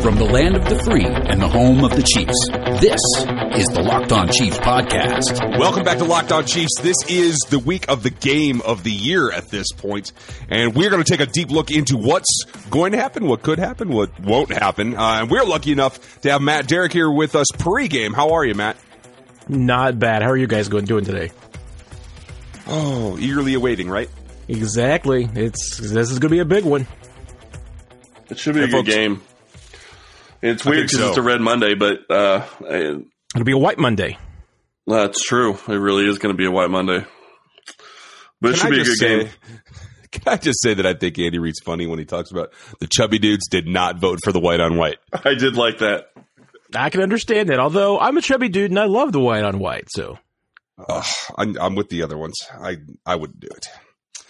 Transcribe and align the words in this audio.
From 0.00 0.16
the 0.16 0.24
land 0.24 0.56
of 0.56 0.64
the 0.68 0.82
free 0.82 1.04
and 1.04 1.40
the 1.40 1.48
home 1.48 1.84
of 1.84 1.90
the 1.94 2.02
Chiefs, 2.02 2.48
this 2.80 3.00
is 3.60 3.66
the 3.68 3.82
Locked 3.82 4.10
On 4.10 4.28
Chiefs 4.28 4.58
podcast. 4.58 5.58
Welcome 5.58 5.84
back 5.84 5.98
to 5.98 6.04
Locked 6.04 6.32
On 6.32 6.44
Chiefs. 6.44 6.80
This 6.80 6.96
is 7.08 7.36
the 7.50 7.58
week 7.60 7.88
of 7.88 8.02
the 8.02 8.10
game 8.10 8.60
of 8.62 8.82
the 8.82 8.90
year 8.90 9.30
at 9.30 9.48
this 9.50 9.70
point, 9.70 10.12
and 10.48 10.74
we're 10.74 10.90
going 10.90 11.02
to 11.04 11.08
take 11.08 11.20
a 11.20 11.30
deep 11.30 11.50
look 11.50 11.70
into 11.70 11.96
what's 11.96 12.44
going 12.70 12.92
to 12.92 12.98
happen, 12.98 13.26
what 13.28 13.42
could 13.42 13.58
happen, 13.60 13.90
what 13.90 14.18
won't 14.20 14.50
happen. 14.50 14.96
Uh, 14.96 15.20
and 15.20 15.30
we're 15.30 15.44
lucky 15.44 15.70
enough 15.70 16.20
to 16.22 16.30
have 16.32 16.40
Matt 16.42 16.66
Derrick 16.66 16.92
here 16.92 17.10
with 17.10 17.36
us 17.36 17.46
pre-game. 17.58 18.12
How 18.12 18.30
are 18.32 18.44
you, 18.44 18.54
Matt? 18.54 18.76
Not 19.48 19.98
bad. 20.00 20.22
How 20.22 20.30
are 20.30 20.36
you 20.36 20.46
guys 20.48 20.68
going 20.68 20.84
doing 20.84 21.04
today? 21.04 21.30
Oh, 22.66 23.16
eagerly 23.18 23.54
awaiting, 23.54 23.88
right? 23.88 24.08
Exactly. 24.48 25.28
It's 25.34 25.76
this 25.78 26.10
is 26.10 26.18
going 26.18 26.30
to 26.30 26.34
be 26.36 26.40
a 26.40 26.44
big 26.44 26.64
one. 26.64 26.86
It 28.30 28.38
should 28.38 28.54
be 28.54 28.60
a 28.60 28.64
Yeah, 28.64 28.68
good 28.70 28.86
folks. 28.86 28.94
game. 28.94 29.22
It's 30.42 30.64
weird 30.64 30.86
because 30.88 30.98
so. 30.98 31.08
it's 31.08 31.16
a 31.18 31.22
red 31.22 31.40
Monday, 31.40 31.74
but 31.74 32.00
uh, 32.10 32.44
It'll 32.68 33.44
be 33.44 33.52
a 33.52 33.58
white 33.58 33.78
Monday. 33.78 34.18
that's 34.86 35.22
true. 35.22 35.54
It 35.68 35.72
really 35.72 36.08
is 36.08 36.18
going 36.18 36.34
to 36.34 36.36
be 36.36 36.46
a 36.46 36.50
white 36.50 36.70
Monday. 36.70 37.04
But 38.40 38.50
it 38.54 38.58
Can 38.58 38.60
should 38.60 38.66
I 38.66 38.70
be 38.70 38.80
a 38.80 38.84
just 38.84 39.00
good 39.00 39.06
say- 39.08 39.24
game. 39.24 39.32
Can 40.12 40.22
I 40.26 40.36
just 40.36 40.60
say 40.62 40.74
that 40.74 40.84
I 40.84 40.92
think 40.92 41.18
Andy 41.18 41.38
Reid's 41.38 41.60
funny 41.64 41.86
when 41.86 41.98
he 41.98 42.04
talks 42.04 42.30
about 42.30 42.52
the 42.80 42.86
chubby 42.86 43.18
dudes 43.18 43.48
did 43.48 43.66
not 43.66 43.98
vote 43.98 44.18
for 44.22 44.30
the 44.30 44.40
white 44.40 44.60
on 44.60 44.76
white. 44.76 44.98
I 45.24 45.32
did 45.32 45.56
like 45.56 45.78
that. 45.78 46.08
I 46.76 46.90
can 46.90 47.00
understand 47.00 47.48
that. 47.48 47.58
Although 47.58 47.98
I'm 47.98 48.18
a 48.18 48.20
chubby 48.20 48.50
dude 48.50 48.70
and 48.70 48.78
I 48.78 48.84
love 48.84 49.12
the 49.12 49.20
white 49.20 49.42
on 49.42 49.58
white, 49.58 49.84
so 49.88 50.18
Ugh, 50.86 51.06
I'm, 51.38 51.56
I'm 51.58 51.74
with 51.76 51.88
the 51.88 52.02
other 52.02 52.18
ones. 52.18 52.34
I 52.52 52.76
I 53.06 53.16
wouldn't 53.16 53.40
do 53.40 53.48
it. 53.56 53.68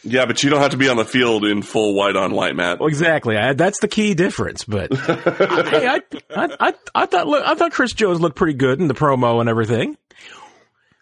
Yeah, 0.05 0.27
but 0.27 0.43
you 0.43 0.51
don't 0.51 0.61
have 0.61 0.73
to 0.73 0.77
be 0.77 0.89
on 0.89 0.97
the 0.97 1.05
field 1.05 1.45
in 1.45 1.63
full 1.63 1.95
white 1.95 2.17
on 2.17 2.33
white, 2.33 2.57
Matt. 2.57 2.81
well, 2.81 2.89
exactly. 2.89 3.37
I, 3.37 3.53
that's 3.53 3.81
the 3.81 3.89
key 3.89 4.15
difference. 4.15 4.65
But 4.65 4.89
I, 5.09 5.97
I, 5.97 6.01
I, 6.35 6.57
I, 6.59 6.75
I 6.95 7.07
thought 7.07 7.29
look, 7.29 7.45
I 7.45 7.55
thought 7.55 7.73
Chris 7.73 7.93
Jones 7.93 8.21
looked 8.21 8.37
pretty 8.37 8.55
good 8.55 8.81
in 8.81 8.89
the 8.89 8.95
promo 8.95 9.41
and 9.41 9.49
everything. 9.49 9.97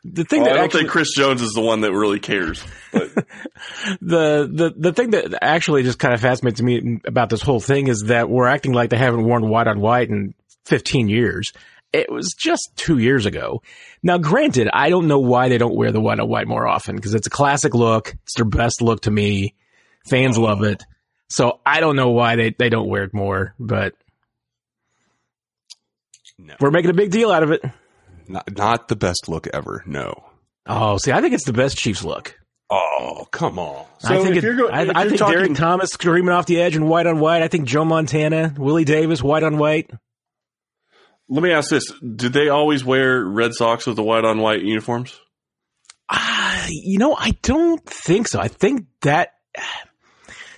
The 0.05 0.25
thing 0.25 0.41
oh, 0.41 0.45
Well, 0.45 0.51
I 0.51 0.53
that 0.53 0.57
don't 0.57 0.65
actually, 0.65 0.81
think 0.83 0.91
Chris 0.91 1.15
Jones 1.15 1.42
is 1.42 1.53
the 1.53 1.61
one 1.61 1.83
that 1.83 1.92
really 1.92 2.20
cares. 2.20 2.62
But 2.92 3.15
the 4.01 4.48
the 4.51 4.73
the 4.77 4.92
thing 4.92 5.11
that 5.11 5.39
actually 5.42 5.83
just 5.83 5.98
kind 5.98 6.14
of 6.14 6.20
fascinates 6.20 6.61
me 6.62 7.01
about 7.05 7.29
this 7.31 7.42
whole 7.42 7.61
thing 7.61 7.89
is 7.89 8.05
that 8.07 8.29
we're 8.29 8.47
acting 8.48 8.73
like 8.73 8.91
they 8.91 8.97
haven't 8.97 9.25
worn 9.25 9.48
white 9.48 9.67
on 9.67 9.81
white 9.81 10.09
in 10.09 10.35
15 10.64 11.09
years. 11.09 11.53
It 11.92 12.10
was 12.10 12.34
just 12.38 12.70
two 12.77 12.98
years 12.98 13.27
ago. 13.27 13.62
Now, 14.02 14.16
granted, 14.19 14.69
I 14.72 14.91
don't 14.91 15.08
know 15.08 15.19
why 15.19 15.48
they 15.48 15.58
don't 15.58 15.74
wear 15.74 15.91
the 15.91 16.00
white 16.00 16.20
on 16.20 16.28
white 16.28 16.46
more 16.46 16.66
often 16.66 16.94
because 16.96 17.14
it's 17.14 17.27
a 17.27 17.30
classic 17.30 17.74
look. 17.74 18.14
It's 18.22 18.34
their 18.36 18.44
best 18.44 18.80
look 18.80 19.02
to 19.02 19.10
me. 19.10 19.55
Fans 20.08 20.38
love 20.38 20.62
it. 20.62 20.84
So 21.30 21.61
I 21.66 21.80
don't 21.80 21.96
know 21.96 22.11
why 22.11 22.36
they, 22.36 22.55
they 22.56 22.68
don't 22.68 22.88
wear 22.88 23.02
it 23.05 23.12
more, 23.14 23.55
but 23.58 23.94
No. 26.38 26.55
we're 26.61 26.70
making 26.70 26.91
a 26.91 26.94
big 26.94 27.11
deal 27.11 27.30
out 27.30 27.42
of 27.42 27.50
it. 27.50 27.62
Not 28.28 28.56
not 28.56 28.88
the 28.88 28.96
best 28.96 29.28
look 29.28 29.46
ever. 29.52 29.83
No. 29.86 30.14
Oh, 30.66 30.96
see, 30.98 31.11
I 31.12 31.20
think 31.20 31.34
it's 31.34 31.44
the 31.44 31.52
best 31.52 31.77
Chiefs 31.77 32.05
look. 32.05 32.36
Oh 32.70 33.27
come 33.33 33.58
on. 33.58 33.84
I 34.05 34.08
So 34.17 34.23
think 34.23 34.36
if 34.36 34.45
it, 34.45 34.46
you're 34.46 34.56
go- 34.56 34.68
I, 34.68 34.83
if 34.83 34.96
I 34.96 35.00
you're 35.02 35.08
think 35.11 35.18
talking- 35.18 35.36
Derrick 35.39 35.55
Thomas 35.56 35.90
screaming 35.90 36.30
off 36.30 36.46
the 36.46 36.61
edge 36.61 36.77
in 36.77 36.86
white 36.86 37.06
on 37.06 37.18
white. 37.18 37.42
I 37.42 37.48
think 37.48 37.67
Joe 37.67 37.84
Montana, 37.84 38.55
Willie 38.56 38.84
Davis, 38.84 39.23
white 39.23 39.42
on 39.42 39.58
white. 39.58 39.90
Let 41.30 41.42
me 41.42 41.52
ask 41.52 41.70
this: 41.70 41.91
Did 42.01 42.33
they 42.33 42.48
always 42.48 42.85
wear 42.85 43.24
Red 43.24 43.55
socks 43.55 43.86
with 43.86 43.96
the 43.96 44.02
white 44.02 44.24
on 44.24 44.39
white 44.39 44.63
uniforms? 44.63 45.18
Ah, 46.11 46.67
you 46.68 46.98
know, 46.98 47.14
I 47.17 47.36
don't 47.42 47.85
think 47.86 48.27
so. 48.27 48.41
I 48.41 48.48
think 48.48 48.86
that 49.02 49.30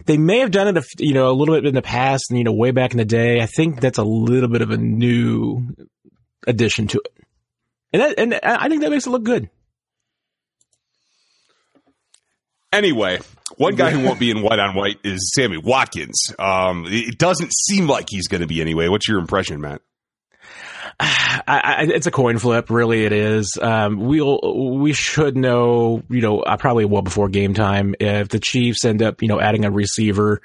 they 0.06 0.16
may 0.16 0.38
have 0.38 0.50
done 0.50 0.69
it, 0.69 0.77
a 0.77 0.81
f- 0.81 0.99
you 0.99 1.12
know, 1.12 1.31
a 1.31 1.33
little 1.33 1.55
bit 1.55 1.66
in 1.66 1.75
the 1.75 1.83
past, 1.83 2.25
and 2.31 2.38
you 2.38 2.44
know, 2.44 2.55
way 2.55 2.71
back 2.71 2.93
in 2.93 2.97
the 2.97 3.05
day. 3.05 3.43
I 3.43 3.47
think 3.47 3.81
that's 3.81 3.99
a 3.99 4.05
little 4.05 4.49
bit 4.49 4.62
of 4.62 4.71
a 4.71 4.78
new 4.78 5.62
addition 6.47 6.89
to 6.89 7.03
it, 7.04 7.25
and 7.93 8.03
that, 8.03 8.19
and 8.19 8.41
I 8.43 8.69
think 8.71 8.81
that 8.81 8.91
makes 8.91 9.06
it 9.06 9.10
look 9.10 9.25
good. 9.25 9.50
Anyway, 12.72 13.21
one 13.59 13.77
guy 13.77 13.91
who 13.91 14.03
won't 14.03 14.19
be 14.19 14.31
in 14.31 14.41
white 14.43 14.59
on 14.59 14.75
white 14.75 14.97
is 15.04 15.33
Sammy 15.34 15.59
Watkins. 15.59 16.34
Um, 16.39 16.87
it 16.89 17.19
doesn't 17.19 17.53
seem 17.53 17.87
like 17.87 18.06
he's 18.09 18.28
going 18.28 18.41
to 18.41 18.47
be 18.47 18.62
anyway. 18.62 18.89
What's 18.89 19.06
your 19.06 19.19
impression, 19.19 19.60
Matt? 19.60 19.83
I, 21.03 21.43
I, 21.49 21.83
it's 21.89 22.07
a 22.07 22.11
coin 22.11 22.39
flip, 22.39 22.71
really. 22.71 23.05
It 23.05 23.13
is. 23.13 23.59
Um, 23.61 23.99
we'll 23.99 24.79
we 24.79 24.93
should 24.93 25.37
know, 25.37 26.03
you 26.09 26.21
know, 26.21 26.41
uh, 26.41 26.57
probably 26.57 26.85
well 26.85 27.03
before 27.03 27.29
game 27.29 27.55
time 27.55 27.95
if 27.99 28.29
the 28.29 28.39
Chiefs 28.39 28.85
end 28.85 29.03
up, 29.03 29.23
you 29.23 29.29
know, 29.29 29.41
adding 29.41 29.65
a 29.65 29.71
receiver 29.71 30.41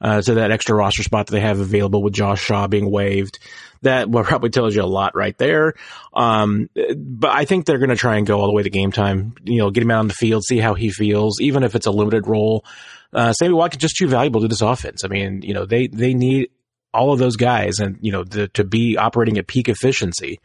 uh, 0.00 0.20
to 0.22 0.34
that 0.34 0.50
extra 0.50 0.76
roster 0.76 1.02
spot 1.02 1.26
that 1.26 1.32
they 1.32 1.40
have 1.40 1.58
available 1.58 2.02
with 2.02 2.14
Josh 2.14 2.40
Shaw 2.40 2.68
being 2.68 2.90
waived. 2.90 3.38
That 3.82 4.08
well, 4.08 4.24
probably 4.28 4.50
tells 4.50 4.76
you 4.76 4.82
a 4.82 4.84
lot 4.84 5.16
right 5.16 5.36
there. 5.38 5.74
Um, 6.14 6.70
but 6.96 7.30
I 7.30 7.44
think 7.44 7.66
they're 7.66 7.78
going 7.78 7.90
to 7.90 7.96
try 7.96 8.16
and 8.16 8.26
go 8.26 8.40
all 8.40 8.46
the 8.46 8.54
way 8.54 8.62
to 8.62 8.70
game 8.70 8.92
time. 8.92 9.34
You 9.44 9.58
know, 9.58 9.70
get 9.70 9.82
him 9.82 9.90
out 9.90 10.00
on 10.00 10.08
the 10.08 10.14
field, 10.14 10.44
see 10.44 10.58
how 10.58 10.74
he 10.74 10.90
feels, 10.90 11.40
even 11.40 11.64
if 11.64 11.74
it's 11.74 11.86
a 11.86 11.90
limited 11.90 12.26
role. 12.28 12.64
Uh, 13.12 13.32
Sammy 13.32 13.54
Watkins 13.54 13.80
just 13.80 13.96
too 13.96 14.08
valuable 14.08 14.42
to 14.42 14.48
this 14.48 14.60
offense. 14.60 15.04
I 15.04 15.08
mean, 15.08 15.42
you 15.42 15.54
know, 15.54 15.64
they 15.64 15.86
they 15.86 16.14
need 16.14 16.50
all 16.96 17.12
of 17.12 17.18
those 17.18 17.36
guys 17.36 17.78
and 17.78 17.98
you 18.00 18.12
know 18.12 18.24
the, 18.24 18.48
to 18.48 18.64
be 18.64 18.96
operating 18.96 19.38
at 19.38 19.46
peak 19.46 19.68
efficiency. 19.68 20.40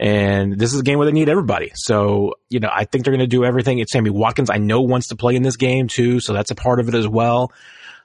And 0.00 0.56
this 0.56 0.72
is 0.72 0.80
a 0.80 0.82
game 0.84 0.98
where 0.98 1.06
they 1.06 1.12
need 1.12 1.28
everybody. 1.28 1.72
So 1.74 2.34
you 2.48 2.60
know, 2.60 2.70
I 2.72 2.84
think 2.84 3.04
they're 3.04 3.12
going 3.12 3.20
to 3.20 3.26
do 3.26 3.44
everything. 3.44 3.78
It's 3.78 3.92
Sammy 3.92 4.10
Watkins. 4.10 4.50
I 4.50 4.58
know 4.58 4.80
wants 4.80 5.08
to 5.08 5.16
play 5.16 5.34
in 5.34 5.42
this 5.42 5.56
game 5.56 5.88
too, 5.88 6.20
so 6.20 6.32
that's 6.32 6.50
a 6.50 6.54
part 6.54 6.80
of 6.80 6.88
it 6.88 6.94
as 6.94 7.08
well. 7.08 7.52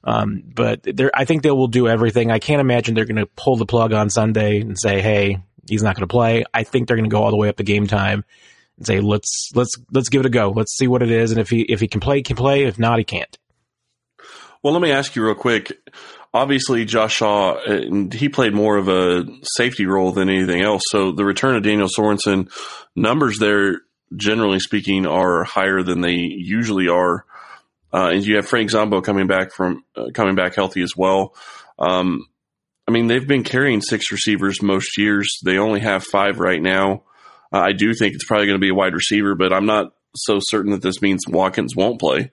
Um, 0.04 0.44
but 0.46 0.86
I 1.14 1.26
think 1.26 1.44
they 1.44 1.52
will 1.52 1.68
do 1.68 1.88
everything. 1.88 2.30
I 2.30 2.40
can't 2.40 2.60
imagine 2.60 2.94
they're 2.94 3.06
going 3.06 3.16
to 3.16 3.26
pull 3.26 3.56
the 3.56 3.66
plug 3.66 3.94
on 3.94 4.10
Sunday 4.10 4.60
and 4.60 4.78
say, 4.78 5.02
"Hey, 5.02 5.38
he's 5.68 5.84
not 5.84 5.96
going 5.96 6.08
to 6.08 6.12
play." 6.12 6.44
I 6.54 6.64
think 6.64 6.88
they're 6.88 6.98
going 6.98 7.10
to 7.10 7.14
go 7.14 7.24
all 7.24 7.32
the 7.32 7.38
way 7.38 7.48
up 7.48 7.58
to 7.58 7.64
game 7.64 7.88
time 7.88 8.26
and 8.78 8.86
say, 8.86 9.00
"Let's 9.00 9.52
let's 9.56 9.76
let's 9.92 10.10
give 10.10 10.22
it 10.22 10.26
a 10.26 10.30
go. 10.30 10.50
Let's 10.50 10.76
see 10.76 10.88
what 10.88 11.04
it 11.04 11.12
is, 11.12 11.32
and 11.32 11.40
if 11.40 11.50
he 11.50 11.62
if 11.62 11.80
he 11.80 11.88
can 11.88 12.02
play, 12.02 12.18
he 12.18 12.24
can 12.24 12.36
play. 12.36 12.64
If 12.64 12.78
not, 12.78 12.98
he 12.98 13.06
can't." 13.06 13.38
Well, 14.62 14.74
let 14.74 14.82
me 14.82 14.92
ask 14.92 15.16
you 15.16 15.26
real 15.26 15.36
quick. 15.36 15.74
Obviously, 16.34 16.86
Josh 16.86 17.14
Shaw, 17.16 17.54
uh, 17.54 18.08
he 18.12 18.28
played 18.28 18.54
more 18.54 18.78
of 18.78 18.88
a 18.88 19.26
safety 19.44 19.86
role 19.86 20.12
than 20.12 20.30
anything 20.30 20.62
else. 20.62 20.82
So 20.90 21.12
the 21.12 21.26
return 21.26 21.56
of 21.56 21.64
Daniel 21.64 21.88
Sorensen, 21.88 22.52
numbers 22.96 23.38
there, 23.38 23.82
generally 24.16 24.60
speaking, 24.60 25.06
are 25.06 25.44
higher 25.44 25.84
than 25.84 26.02
they 26.02 26.16
usually 26.16 26.88
are. 26.88 27.26
Uh, 27.94 28.10
and 28.14 28.26
you 28.26 28.38
have 28.38 28.48
Frank 28.48 28.72
Zombo 28.72 29.02
coming 29.02 29.28
back 29.28 29.54
from 29.54 29.84
uh, 29.96 30.06
coming 30.16 30.34
back 30.34 30.56
healthy 30.56 30.82
as 30.82 30.94
well. 30.98 31.36
Um, 31.78 32.26
I 32.88 32.92
mean, 32.92 33.06
they've 33.08 33.28
been 33.28 33.44
carrying 33.44 33.82
six 33.82 34.12
receivers 34.12 34.62
most 34.62 34.98
years. 34.98 35.40
They 35.46 35.60
only 35.60 35.82
have 35.82 36.04
five 36.04 36.40
right 36.40 36.62
now. 36.62 37.04
Uh, 37.54 37.60
I 37.60 37.74
do 37.74 37.94
think 37.94 38.16
it's 38.16 38.26
probably 38.26 38.48
going 38.48 38.58
to 38.58 38.66
be 38.66 38.72
a 38.72 38.76
wide 38.76 38.96
receiver, 38.96 39.36
but 39.36 39.54
I'm 39.54 39.68
not 39.68 39.94
so 40.16 40.40
certain 40.42 40.72
that 40.72 40.82
this 40.82 41.02
means 41.02 41.22
Watkins 41.28 41.76
won't 41.76 42.00
play. 42.00 42.32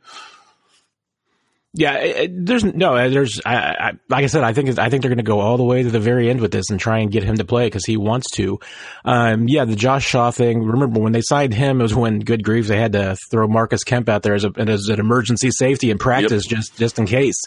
Yeah, 1.72 1.98
it, 1.98 2.46
there's 2.46 2.64
no, 2.64 2.96
uh, 2.96 3.08
there's, 3.08 3.40
I, 3.46 3.54
I, 3.54 3.92
like 4.08 4.24
I 4.24 4.26
said, 4.26 4.42
I 4.42 4.52
think, 4.52 4.76
I 4.76 4.90
think 4.90 5.02
they're 5.02 5.08
going 5.08 5.18
to 5.18 5.22
go 5.22 5.38
all 5.38 5.56
the 5.56 5.62
way 5.62 5.84
to 5.84 5.88
the 5.88 6.00
very 6.00 6.28
end 6.28 6.40
with 6.40 6.50
this 6.50 6.68
and 6.68 6.80
try 6.80 6.98
and 6.98 7.12
get 7.12 7.22
him 7.22 7.36
to 7.36 7.44
play 7.44 7.66
because 7.66 7.86
he 7.86 7.96
wants 7.96 8.26
to. 8.34 8.58
Um, 9.04 9.46
yeah, 9.46 9.64
the 9.64 9.76
Josh 9.76 10.04
Shaw 10.04 10.32
thing. 10.32 10.64
Remember 10.64 10.98
when 10.98 11.12
they 11.12 11.22
signed 11.22 11.54
him? 11.54 11.78
It 11.78 11.84
was 11.84 11.94
when 11.94 12.18
good 12.18 12.42
grief 12.42 12.66
they 12.66 12.76
had 12.76 12.92
to 12.92 13.16
throw 13.30 13.46
Marcus 13.46 13.84
Kemp 13.84 14.08
out 14.08 14.24
there 14.24 14.34
as, 14.34 14.44
a, 14.44 14.50
as 14.56 14.88
an 14.88 14.98
emergency 14.98 15.52
safety 15.52 15.92
in 15.92 15.98
practice 15.98 16.44
just 16.44 16.76
just 16.76 16.98
in 16.98 17.06
case. 17.06 17.40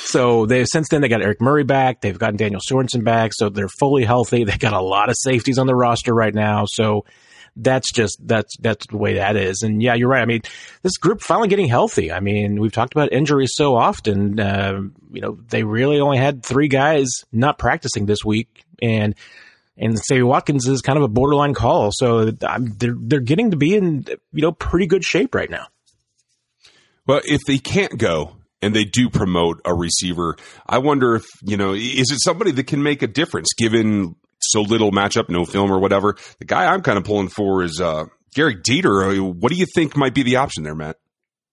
So 0.00 0.44
they 0.46 0.64
since 0.64 0.88
then 0.88 1.00
they 1.00 1.08
got 1.08 1.22
Eric 1.22 1.40
Murray 1.40 1.64
back. 1.64 2.00
They've 2.00 2.18
gotten 2.18 2.36
Daniel 2.36 2.60
Sorensen 2.60 3.04
back, 3.04 3.30
so 3.32 3.48
they're 3.48 3.68
fully 3.68 4.04
healthy. 4.04 4.42
They 4.42 4.56
got 4.56 4.72
a 4.72 4.80
lot 4.80 5.08
of 5.08 5.14
safeties 5.16 5.56
on 5.56 5.68
the 5.68 5.76
roster 5.76 6.12
right 6.12 6.34
now. 6.34 6.64
So 6.66 7.04
that's 7.58 7.92
just 7.92 8.18
that's 8.24 8.56
that's 8.60 8.86
the 8.86 8.96
way 8.96 9.14
that 9.14 9.36
is. 9.36 9.62
And 9.62 9.82
yeah, 9.82 9.94
you're 9.94 10.08
right. 10.08 10.22
I 10.22 10.26
mean, 10.26 10.42
this 10.82 10.96
group 10.96 11.20
finally 11.20 11.48
getting 11.48 11.68
healthy. 11.68 12.12
I 12.12 12.20
mean, 12.20 12.60
we've 12.60 12.72
talked 12.72 12.94
about 12.94 13.12
injuries 13.12 13.52
so 13.54 13.74
often. 13.76 14.38
Uh, 14.38 14.80
you 15.12 15.20
know, 15.20 15.38
they 15.48 15.64
really 15.64 16.00
only 16.00 16.18
had 16.18 16.42
three 16.42 16.68
guys 16.68 17.08
not 17.32 17.58
practicing 17.58 18.06
this 18.06 18.24
week, 18.24 18.64
and 18.80 19.14
and 19.76 19.98
Sammy 19.98 20.22
Watkins 20.22 20.66
is 20.66 20.80
kind 20.80 20.96
of 20.96 21.04
a 21.04 21.08
borderline 21.08 21.54
call. 21.54 21.90
So 21.92 22.32
um, 22.42 22.66
they're 22.78 22.96
they're 22.98 23.20
getting 23.20 23.50
to 23.50 23.56
be 23.56 23.74
in 23.76 24.06
you 24.32 24.42
know 24.42 24.52
pretty 24.52 24.86
good 24.86 25.04
shape 25.04 25.34
right 25.34 25.50
now. 25.50 25.66
Well, 27.06 27.22
if 27.24 27.40
they 27.46 27.58
can't 27.58 27.98
go 27.98 28.36
and 28.60 28.74
they 28.74 28.84
do 28.84 29.08
promote 29.08 29.62
a 29.64 29.72
receiver, 29.72 30.36
I 30.66 30.76
wonder 30.76 31.14
if, 31.14 31.24
you 31.42 31.56
know, 31.56 31.72
is 31.72 32.10
it 32.10 32.20
somebody 32.22 32.50
that 32.50 32.66
can 32.66 32.82
make 32.82 33.02
a 33.02 33.06
difference 33.06 33.54
given 33.56 34.14
so 34.40 34.62
little 34.62 34.90
matchup, 34.90 35.28
no 35.28 35.44
film 35.44 35.70
or 35.70 35.78
whatever. 35.78 36.16
The 36.38 36.44
guy 36.44 36.66
I'm 36.66 36.82
kind 36.82 36.98
of 36.98 37.04
pulling 37.04 37.28
for 37.28 37.62
is 37.62 37.80
uh, 37.80 38.06
Gehrig 38.34 38.62
Dieter. 38.62 39.20
What 39.20 39.52
do 39.52 39.58
you 39.58 39.66
think 39.74 39.96
might 39.96 40.14
be 40.14 40.22
the 40.22 40.36
option 40.36 40.62
there, 40.62 40.74
Matt? 40.74 40.96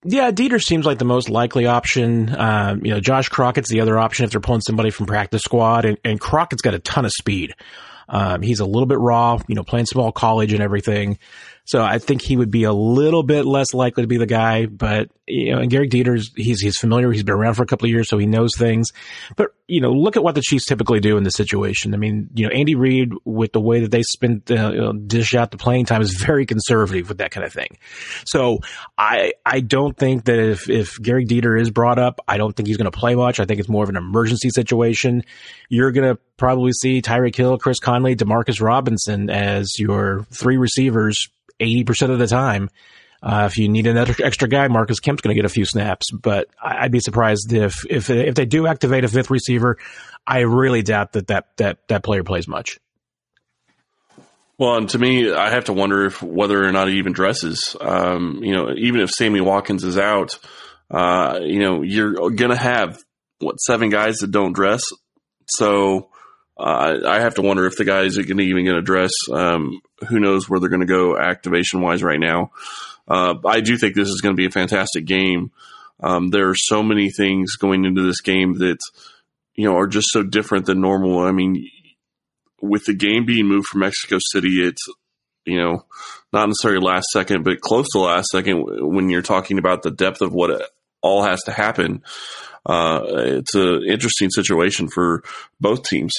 Yeah, 0.07 0.29
Dieter 0.31 0.63
seems 0.63 0.85
like 0.85 0.99
the 0.99 1.05
most 1.05 1.29
likely 1.29 1.65
option. 1.65 2.33
Um, 2.37 2.85
you 2.85 2.93
know, 2.93 2.99
Josh 2.99 3.29
Crockett's 3.29 3.69
the 3.69 3.81
other 3.81 3.97
option 3.97 4.25
if 4.25 4.31
they're 4.31 4.39
pulling 4.39 4.61
somebody 4.61 4.91
from 4.91 5.07
practice 5.07 5.41
squad, 5.41 5.85
and, 5.85 5.97
and 6.03 6.19
Crockett's 6.19 6.61
got 6.61 6.75
a 6.75 6.79
ton 6.79 7.05
of 7.05 7.11
speed. 7.11 7.55
Um, 8.07 8.43
he's 8.43 8.59
a 8.59 8.65
little 8.65 8.85
bit 8.85 8.99
raw, 8.99 9.39
you 9.47 9.55
know, 9.55 9.63
playing 9.63 9.87
small 9.87 10.11
college 10.11 10.53
and 10.53 10.61
everything. 10.61 11.17
So 11.65 11.81
I 11.81 11.97
think 11.97 12.21
he 12.21 12.37
would 12.37 12.51
be 12.51 12.63
a 12.63 12.73
little 12.73 13.23
bit 13.23 13.45
less 13.45 13.73
likely 13.73 14.03
to 14.03 14.07
be 14.07 14.17
the 14.17 14.27
guy, 14.27 14.67
but 14.67 15.09
you 15.27 15.51
know, 15.51 15.61
and 15.61 15.71
Gehrig 15.71 15.89
Dieter's 15.89 16.31
he's 16.35 16.61
he's 16.61 16.77
familiar. 16.77 17.11
He's 17.11 17.23
been 17.23 17.33
around 17.33 17.55
for 17.55 17.63
a 17.63 17.65
couple 17.65 17.87
of 17.87 17.89
years, 17.89 18.07
so 18.07 18.19
he 18.19 18.27
knows 18.27 18.51
things. 18.55 18.89
But 19.35 19.55
you 19.67 19.81
know, 19.81 19.91
look 19.91 20.15
at 20.15 20.23
what 20.23 20.35
the 20.35 20.41
Chiefs 20.41 20.65
typically 20.65 20.99
do 20.99 21.17
in 21.17 21.23
this 21.23 21.33
situation. 21.33 21.95
I 21.95 21.97
mean, 21.97 22.29
you 22.35 22.47
know, 22.47 22.53
Andy 22.53 22.75
Reid 22.75 23.13
with 23.25 23.51
the 23.51 23.59
way 23.59 23.79
that 23.79 23.89
they 23.89 24.03
spend 24.03 24.43
uh, 24.51 24.71
you 24.71 24.79
know, 24.79 24.93
dish 24.93 25.33
out 25.33 25.49
the 25.49 25.57
playing 25.57 25.85
time 25.85 26.03
is 26.03 26.13
very 26.13 26.45
conservative 26.45 27.09
with 27.09 27.17
that 27.17 27.31
kind 27.31 27.43
of 27.43 27.51
thing. 27.51 27.77
So 28.27 28.59
I 28.97 29.33
I 29.43 29.61
don't 29.61 29.97
think 29.97 30.25
that 30.25 30.37
if 30.37 30.69
if 30.69 30.97
Gehrig 31.01 31.27
Dieter 31.27 31.59
is 31.59 31.71
brought 31.71 31.97
up, 31.97 32.19
I 32.27 32.37
don't 32.37 32.55
think 32.55 32.67
he's 32.67 32.77
going 32.77 32.91
to 32.91 32.97
play 32.97 33.15
much. 33.15 33.39
I 33.39 33.45
think 33.45 33.59
it's 33.59 33.69
more 33.69 33.83
of 33.83 33.89
an 33.89 33.97
emergency 33.97 34.51
situation. 34.51 35.23
You're 35.69 35.91
going 35.91 36.15
to 36.15 36.21
probably 36.37 36.73
see 36.73 37.01
Tyreek 37.01 37.35
Hill, 37.35 37.57
Chris 37.57 37.79
Conley, 37.79 38.15
Demarcus 38.15 38.61
Robinson 38.61 39.31
as 39.31 39.79
your 39.79 40.27
three 40.31 40.57
receivers 40.57 41.27
80% 41.59 42.11
of 42.11 42.19
the 42.19 42.27
time. 42.27 42.69
Uh, 43.23 43.47
if 43.49 43.57
you 43.57 43.69
need 43.69 43.87
an 43.87 43.97
extra 43.97 44.47
guy, 44.47 44.67
Marcus 44.67 44.99
Kemp's 44.99 45.21
going 45.21 45.35
to 45.35 45.41
get 45.41 45.45
a 45.45 45.53
few 45.53 45.65
snaps, 45.65 46.11
but 46.11 46.47
I'd 46.61 46.91
be 46.91 46.99
surprised 46.99 47.51
if, 47.53 47.83
if, 47.89 48.09
if 48.09 48.35
they 48.35 48.45
do 48.45 48.67
activate 48.67 49.03
a 49.03 49.07
fifth 49.07 49.31
receiver, 49.31 49.77
I 50.27 50.41
really 50.41 50.83
doubt 50.83 51.13
that 51.13 51.27
that, 51.27 51.57
that, 51.57 51.87
that 51.87 52.03
player 52.03 52.23
plays 52.23 52.47
much. 52.47 52.79
Well, 54.57 54.77
and 54.77 54.89
to 54.89 54.99
me, 54.99 55.33
I 55.33 55.49
have 55.49 55.65
to 55.65 55.73
wonder 55.73 56.05
if 56.05 56.21
whether 56.21 56.63
or 56.63 56.71
not 56.71 56.87
he 56.87 56.97
even 56.97 57.13
dresses. 57.13 57.75
Um, 57.81 58.41
you 58.41 58.53
know, 58.53 58.71
even 58.75 59.01
if 59.01 59.09
Sammy 59.09 59.41
Watkins 59.41 59.83
is 59.83 59.97
out, 59.97 60.39
uh, 60.89 61.39
you 61.41 61.59
know, 61.59 61.81
you're 61.81 62.13
going 62.13 62.51
to 62.51 62.55
have 62.55 63.03
what 63.39 63.55
seven 63.55 63.89
guys 63.89 64.17
that 64.17 64.31
don't 64.31 64.53
dress. 64.53 64.81
So 65.47 66.09
uh, 66.57 66.99
I 67.05 67.19
have 67.19 67.35
to 67.35 67.41
wonder 67.41 67.65
if 67.65 67.75
the 67.75 67.83
guys 67.83 68.17
are 68.17 68.23
going 68.23 68.37
to 68.37 68.43
even 68.43 68.65
going 68.65 68.77
to 68.77 68.81
dress. 68.81 69.11
Um, 69.31 69.81
who 70.07 70.19
knows 70.19 70.49
where 70.49 70.59
they're 70.59 70.69
going 70.69 70.81
to 70.81 70.85
go 70.85 71.17
activation 71.17 71.81
wise 71.81 72.01
right 72.01 72.19
now. 72.19 72.51
Uh, 73.07 73.35
I 73.45 73.61
do 73.61 73.77
think 73.77 73.95
this 73.95 74.09
is 74.09 74.21
going 74.21 74.35
to 74.35 74.39
be 74.39 74.47
a 74.47 74.51
fantastic 74.51 75.05
game. 75.05 75.51
Um, 76.01 76.29
there 76.29 76.49
are 76.49 76.55
so 76.55 76.81
many 76.81 77.09
things 77.09 77.55
going 77.55 77.85
into 77.85 78.01
this 78.01 78.21
game 78.21 78.57
that 78.59 78.77
you 79.55 79.65
know 79.65 79.77
are 79.77 79.87
just 79.87 80.07
so 80.09 80.23
different 80.23 80.65
than 80.65 80.81
normal. 80.81 81.19
I 81.19 81.31
mean, 81.31 81.69
with 82.61 82.85
the 82.85 82.93
game 82.93 83.25
being 83.25 83.47
moved 83.47 83.67
from 83.67 83.81
Mexico 83.81 84.17
City, 84.31 84.65
it's 84.65 84.81
you 85.45 85.57
know 85.57 85.85
not 86.33 86.47
necessarily 86.47 86.85
last 86.85 87.07
second, 87.11 87.43
but 87.43 87.61
close 87.61 87.87
to 87.91 87.99
last 87.99 88.27
second 88.31 88.65
when 88.93 89.09
you're 89.09 89.21
talking 89.21 89.57
about 89.57 89.83
the 89.83 89.91
depth 89.91 90.21
of 90.21 90.33
what 90.33 90.69
all 91.01 91.23
has 91.23 91.41
to 91.43 91.51
happen. 91.51 92.01
Uh, 92.65 93.01
it's 93.05 93.53
an 93.55 93.83
interesting 93.87 94.29
situation 94.29 94.87
for 94.87 95.23
both 95.61 95.83
teams. 95.83 96.13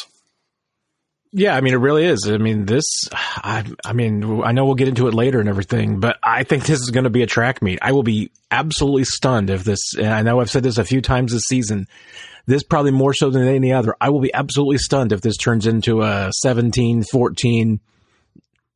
Yeah, 1.38 1.55
I 1.55 1.61
mean, 1.61 1.75
it 1.75 1.77
really 1.81 2.06
is. 2.06 2.31
I 2.31 2.38
mean, 2.38 2.65
this, 2.65 2.85
I, 3.12 3.62
I 3.85 3.93
mean, 3.93 4.43
I 4.43 4.53
know 4.53 4.65
we'll 4.65 4.75
get 4.75 4.88
into 4.88 5.06
it 5.06 5.12
later 5.12 5.38
and 5.38 5.50
everything, 5.50 6.00
but 6.00 6.17
I 6.23 6.44
think 6.44 6.65
this 6.65 6.81
is 6.81 6.91
going 6.91 7.05
to 7.05 7.11
be 7.11 7.23
a 7.23 7.27
track 7.27 7.61
meet. 7.61 7.79
I 7.83 7.93
will 7.93 8.03
be 8.03 8.31
absolutely 8.50 9.05
stunned 9.05 9.50
if 9.50 9.62
this, 9.62 9.94
and 9.99 10.09
I 10.09 10.23
know 10.23 10.41
I've 10.41 10.50
said 10.50 10.62
this 10.62 10.79
a 10.79 10.85
few 10.85 11.03
times 11.03 11.33
this 11.33 11.43
season, 11.43 11.88
this 12.47 12.62
probably 12.62 12.93
more 12.93 13.12
so 13.12 13.29
than 13.29 13.47
any 13.47 13.71
other. 13.71 13.94
I 14.00 14.09
will 14.09 14.21
be 14.21 14.33
absolutely 14.33 14.79
stunned 14.79 15.12
if 15.12 15.21
this 15.21 15.37
turns 15.37 15.67
into 15.67 16.00
a 16.00 16.31
17, 16.33 17.05
14, 17.12 17.81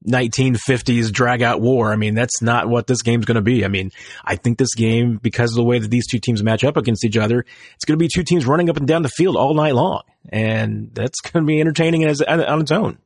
1950s 0.06 1.12
drag 1.12 1.40
out 1.40 1.62
war. 1.62 1.90
I 1.90 1.96
mean, 1.96 2.14
that's 2.14 2.42
not 2.42 2.68
what 2.68 2.86
this 2.86 3.00
game's 3.00 3.24
going 3.24 3.36
to 3.36 3.40
be. 3.40 3.64
I 3.64 3.68
mean, 3.68 3.90
I 4.22 4.36
think 4.36 4.58
this 4.58 4.74
game, 4.74 5.16
because 5.16 5.52
of 5.52 5.56
the 5.56 5.64
way 5.64 5.78
that 5.78 5.90
these 5.90 6.06
two 6.06 6.18
teams 6.18 6.42
match 6.42 6.62
up 6.62 6.76
against 6.76 7.06
each 7.06 7.16
other, 7.16 7.46
it's 7.74 7.86
going 7.86 7.98
to 7.98 8.02
be 8.02 8.08
two 8.14 8.22
teams 8.22 8.44
running 8.44 8.68
up 8.68 8.76
and 8.76 8.86
down 8.86 9.00
the 9.00 9.08
field 9.08 9.36
all 9.36 9.54
night 9.54 9.74
long. 9.74 10.02
And 10.28 10.90
that's 10.92 11.20
going 11.22 11.44
to 11.44 11.46
be 11.46 11.60
entertaining 11.60 12.04
as, 12.04 12.20
on 12.22 12.60
its 12.60 12.72
own. 12.72 12.98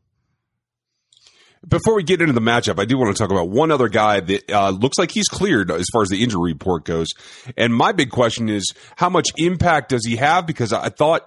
Before 1.66 1.94
we 1.94 2.02
get 2.02 2.20
into 2.20 2.34
the 2.34 2.42
matchup, 2.42 2.78
I 2.78 2.84
do 2.84 2.98
want 2.98 3.16
to 3.16 3.22
talk 3.22 3.30
about 3.30 3.48
one 3.48 3.70
other 3.70 3.88
guy 3.88 4.20
that 4.20 4.50
uh, 4.50 4.68
looks 4.68 4.98
like 4.98 5.10
he's 5.10 5.28
cleared 5.28 5.70
as 5.70 5.86
far 5.94 6.02
as 6.02 6.10
the 6.10 6.22
injury 6.22 6.52
report 6.52 6.84
goes. 6.84 7.08
And 7.56 7.74
my 7.74 7.92
big 7.92 8.10
question 8.10 8.50
is, 8.50 8.74
how 8.96 9.08
much 9.08 9.28
impact 9.38 9.88
does 9.88 10.04
he 10.04 10.16
have? 10.16 10.46
Because 10.46 10.74
I 10.74 10.90
thought 10.90 11.26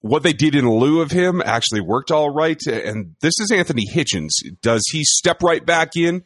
what 0.00 0.22
they 0.22 0.32
did 0.32 0.54
in 0.54 0.68
lieu 0.68 1.02
of 1.02 1.10
him 1.10 1.42
actually 1.44 1.82
worked 1.82 2.10
all 2.10 2.30
right. 2.30 2.58
And 2.66 3.16
this 3.20 3.34
is 3.38 3.50
Anthony 3.50 3.84
Hitchens. 3.92 4.30
Does 4.62 4.82
he 4.90 5.04
step 5.04 5.42
right 5.42 5.64
back 5.64 5.90
in? 5.94 6.24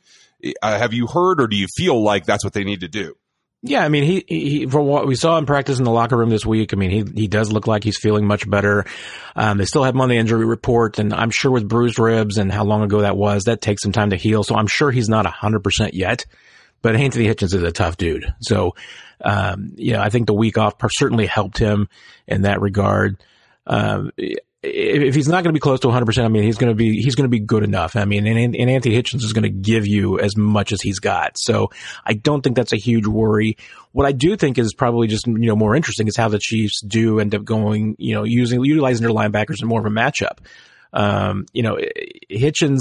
Uh, 0.60 0.78
have 0.78 0.92
you 0.92 1.08
heard, 1.08 1.40
or 1.40 1.48
do 1.48 1.56
you 1.56 1.66
feel 1.76 2.02
like 2.02 2.24
that's 2.24 2.44
what 2.44 2.52
they 2.52 2.64
need 2.64 2.80
to 2.80 2.88
do? 2.88 3.16
Yeah, 3.64 3.84
I 3.84 3.88
mean, 3.88 4.02
he, 4.02 4.24
he, 4.26 4.66
from 4.66 4.86
what 4.86 5.06
we 5.06 5.14
saw 5.14 5.38
in 5.38 5.46
practice 5.46 5.78
in 5.78 5.84
the 5.84 5.92
locker 5.92 6.16
room 6.16 6.30
this 6.30 6.44
week, 6.44 6.74
I 6.74 6.76
mean, 6.76 6.90
he, 6.90 7.20
he 7.22 7.28
does 7.28 7.52
look 7.52 7.68
like 7.68 7.84
he's 7.84 7.96
feeling 7.96 8.26
much 8.26 8.48
better. 8.50 8.84
Um, 9.36 9.58
they 9.58 9.66
still 9.66 9.84
have 9.84 9.94
him 9.94 10.00
on 10.00 10.08
the 10.08 10.16
injury 10.16 10.44
report, 10.44 10.98
and 10.98 11.14
I'm 11.14 11.30
sure 11.30 11.52
with 11.52 11.68
bruised 11.68 12.00
ribs 12.00 12.38
and 12.38 12.50
how 12.50 12.64
long 12.64 12.82
ago 12.82 13.02
that 13.02 13.16
was, 13.16 13.44
that 13.44 13.60
takes 13.60 13.82
some 13.82 13.92
time 13.92 14.10
to 14.10 14.16
heal. 14.16 14.42
So 14.42 14.56
I'm 14.56 14.66
sure 14.66 14.90
he's 14.90 15.08
not 15.08 15.26
100% 15.26 15.90
yet, 15.92 16.26
but 16.82 16.96
Anthony 16.96 17.26
Hitchens 17.26 17.54
is 17.54 17.62
a 17.62 17.70
tough 17.70 17.96
dude. 17.96 18.34
So, 18.40 18.74
um, 19.20 19.74
you 19.76 19.92
know, 19.92 20.00
I 20.00 20.08
think 20.08 20.26
the 20.26 20.34
week 20.34 20.58
off 20.58 20.74
certainly 20.90 21.26
helped 21.26 21.58
him 21.58 21.88
in 22.26 22.42
that 22.42 22.60
regard. 22.60 23.22
Um, 23.64 24.10
if 24.62 25.14
he's 25.14 25.26
not 25.26 25.42
going 25.42 25.52
to 25.52 25.52
be 25.52 25.60
close 25.60 25.80
to 25.80 25.88
100%, 25.88 26.24
I 26.24 26.28
mean, 26.28 26.44
he's 26.44 26.56
going 26.56 26.70
to 26.70 26.74
be, 26.74 27.00
he's 27.02 27.16
going 27.16 27.24
to 27.24 27.30
be 27.30 27.40
good 27.40 27.64
enough. 27.64 27.96
I 27.96 28.04
mean, 28.04 28.26
and, 28.26 28.54
and 28.54 28.70
Anthony 28.70 28.94
Hitchens 28.94 29.24
is 29.24 29.32
going 29.32 29.42
to 29.42 29.48
give 29.48 29.86
you 29.86 30.20
as 30.20 30.36
much 30.36 30.72
as 30.72 30.80
he's 30.80 31.00
got. 31.00 31.36
So 31.36 31.70
I 32.04 32.14
don't 32.14 32.42
think 32.42 32.54
that's 32.54 32.72
a 32.72 32.76
huge 32.76 33.06
worry. 33.06 33.56
What 33.90 34.06
I 34.06 34.12
do 34.12 34.36
think 34.36 34.58
is 34.58 34.72
probably 34.72 35.08
just, 35.08 35.26
you 35.26 35.48
know, 35.48 35.56
more 35.56 35.74
interesting 35.74 36.06
is 36.06 36.16
how 36.16 36.28
the 36.28 36.38
Chiefs 36.38 36.80
do 36.86 37.18
end 37.18 37.34
up 37.34 37.44
going, 37.44 37.96
you 37.98 38.14
know, 38.14 38.22
using, 38.22 38.64
utilizing 38.64 39.04
their 39.04 39.14
linebackers 39.14 39.60
in 39.60 39.68
more 39.68 39.80
of 39.80 39.86
a 39.86 39.90
matchup. 39.90 40.38
Um, 40.92 41.46
you 41.52 41.62
know, 41.62 41.78
Hitchens, 42.30 42.80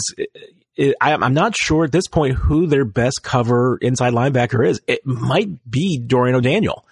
I'm 1.02 1.34
not 1.34 1.56
sure 1.56 1.86
at 1.86 1.92
this 1.92 2.08
point 2.08 2.36
who 2.36 2.68
their 2.68 2.86
best 2.86 3.24
cover 3.24 3.78
inside 3.82 4.14
linebacker 4.14 4.68
is. 4.68 4.82
It 4.86 5.06
might 5.06 5.50
be 5.70 5.98
Dorian 5.98 6.36
O'Daniel. 6.36 6.86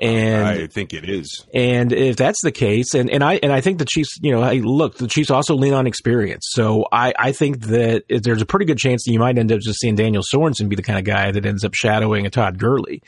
And 0.00 0.46
I 0.46 0.66
think 0.66 0.94
it 0.94 1.08
is. 1.08 1.46
And 1.52 1.92
if 1.92 2.16
that's 2.16 2.40
the 2.42 2.52
case, 2.52 2.94
and, 2.94 3.10
and 3.10 3.22
I 3.22 3.34
and 3.42 3.52
I 3.52 3.60
think 3.60 3.78
the 3.78 3.84
Chiefs, 3.84 4.18
you 4.22 4.32
know, 4.32 4.42
hey, 4.42 4.60
look, 4.60 4.96
the 4.96 5.06
Chiefs 5.06 5.30
also 5.30 5.54
lean 5.54 5.74
on 5.74 5.86
experience. 5.86 6.46
So 6.50 6.86
I, 6.90 7.12
I 7.18 7.32
think 7.32 7.66
that 7.66 8.04
there's 8.08 8.40
a 8.40 8.46
pretty 8.46 8.64
good 8.64 8.78
chance 8.78 9.04
that 9.04 9.12
you 9.12 9.18
might 9.18 9.36
end 9.36 9.52
up 9.52 9.60
just 9.60 9.78
seeing 9.78 9.96
Daniel 9.96 10.22
Sorensen 10.22 10.68
be 10.68 10.76
the 10.76 10.82
kind 10.82 10.98
of 10.98 11.04
guy 11.04 11.32
that 11.32 11.44
ends 11.44 11.64
up 11.64 11.74
shadowing 11.74 12.24
a 12.24 12.30
Todd 12.30 12.58
Gurley. 12.58 13.02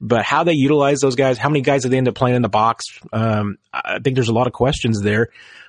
But 0.00 0.22
how 0.22 0.44
they 0.44 0.52
utilize 0.52 1.00
those 1.00 1.14
guys, 1.14 1.38
how 1.38 1.48
many 1.48 1.62
guys 1.62 1.82
do 1.82 1.88
they 1.88 1.96
end 1.96 2.08
up 2.08 2.14
playing 2.14 2.36
in 2.36 2.42
the 2.42 2.48
box? 2.50 2.84
Um, 3.10 3.56
I 3.72 4.00
think 4.00 4.16
there's 4.16 4.28
a 4.28 4.34
lot 4.34 4.46
of 4.46 4.52
questions 4.52 5.00
there. 5.00 5.28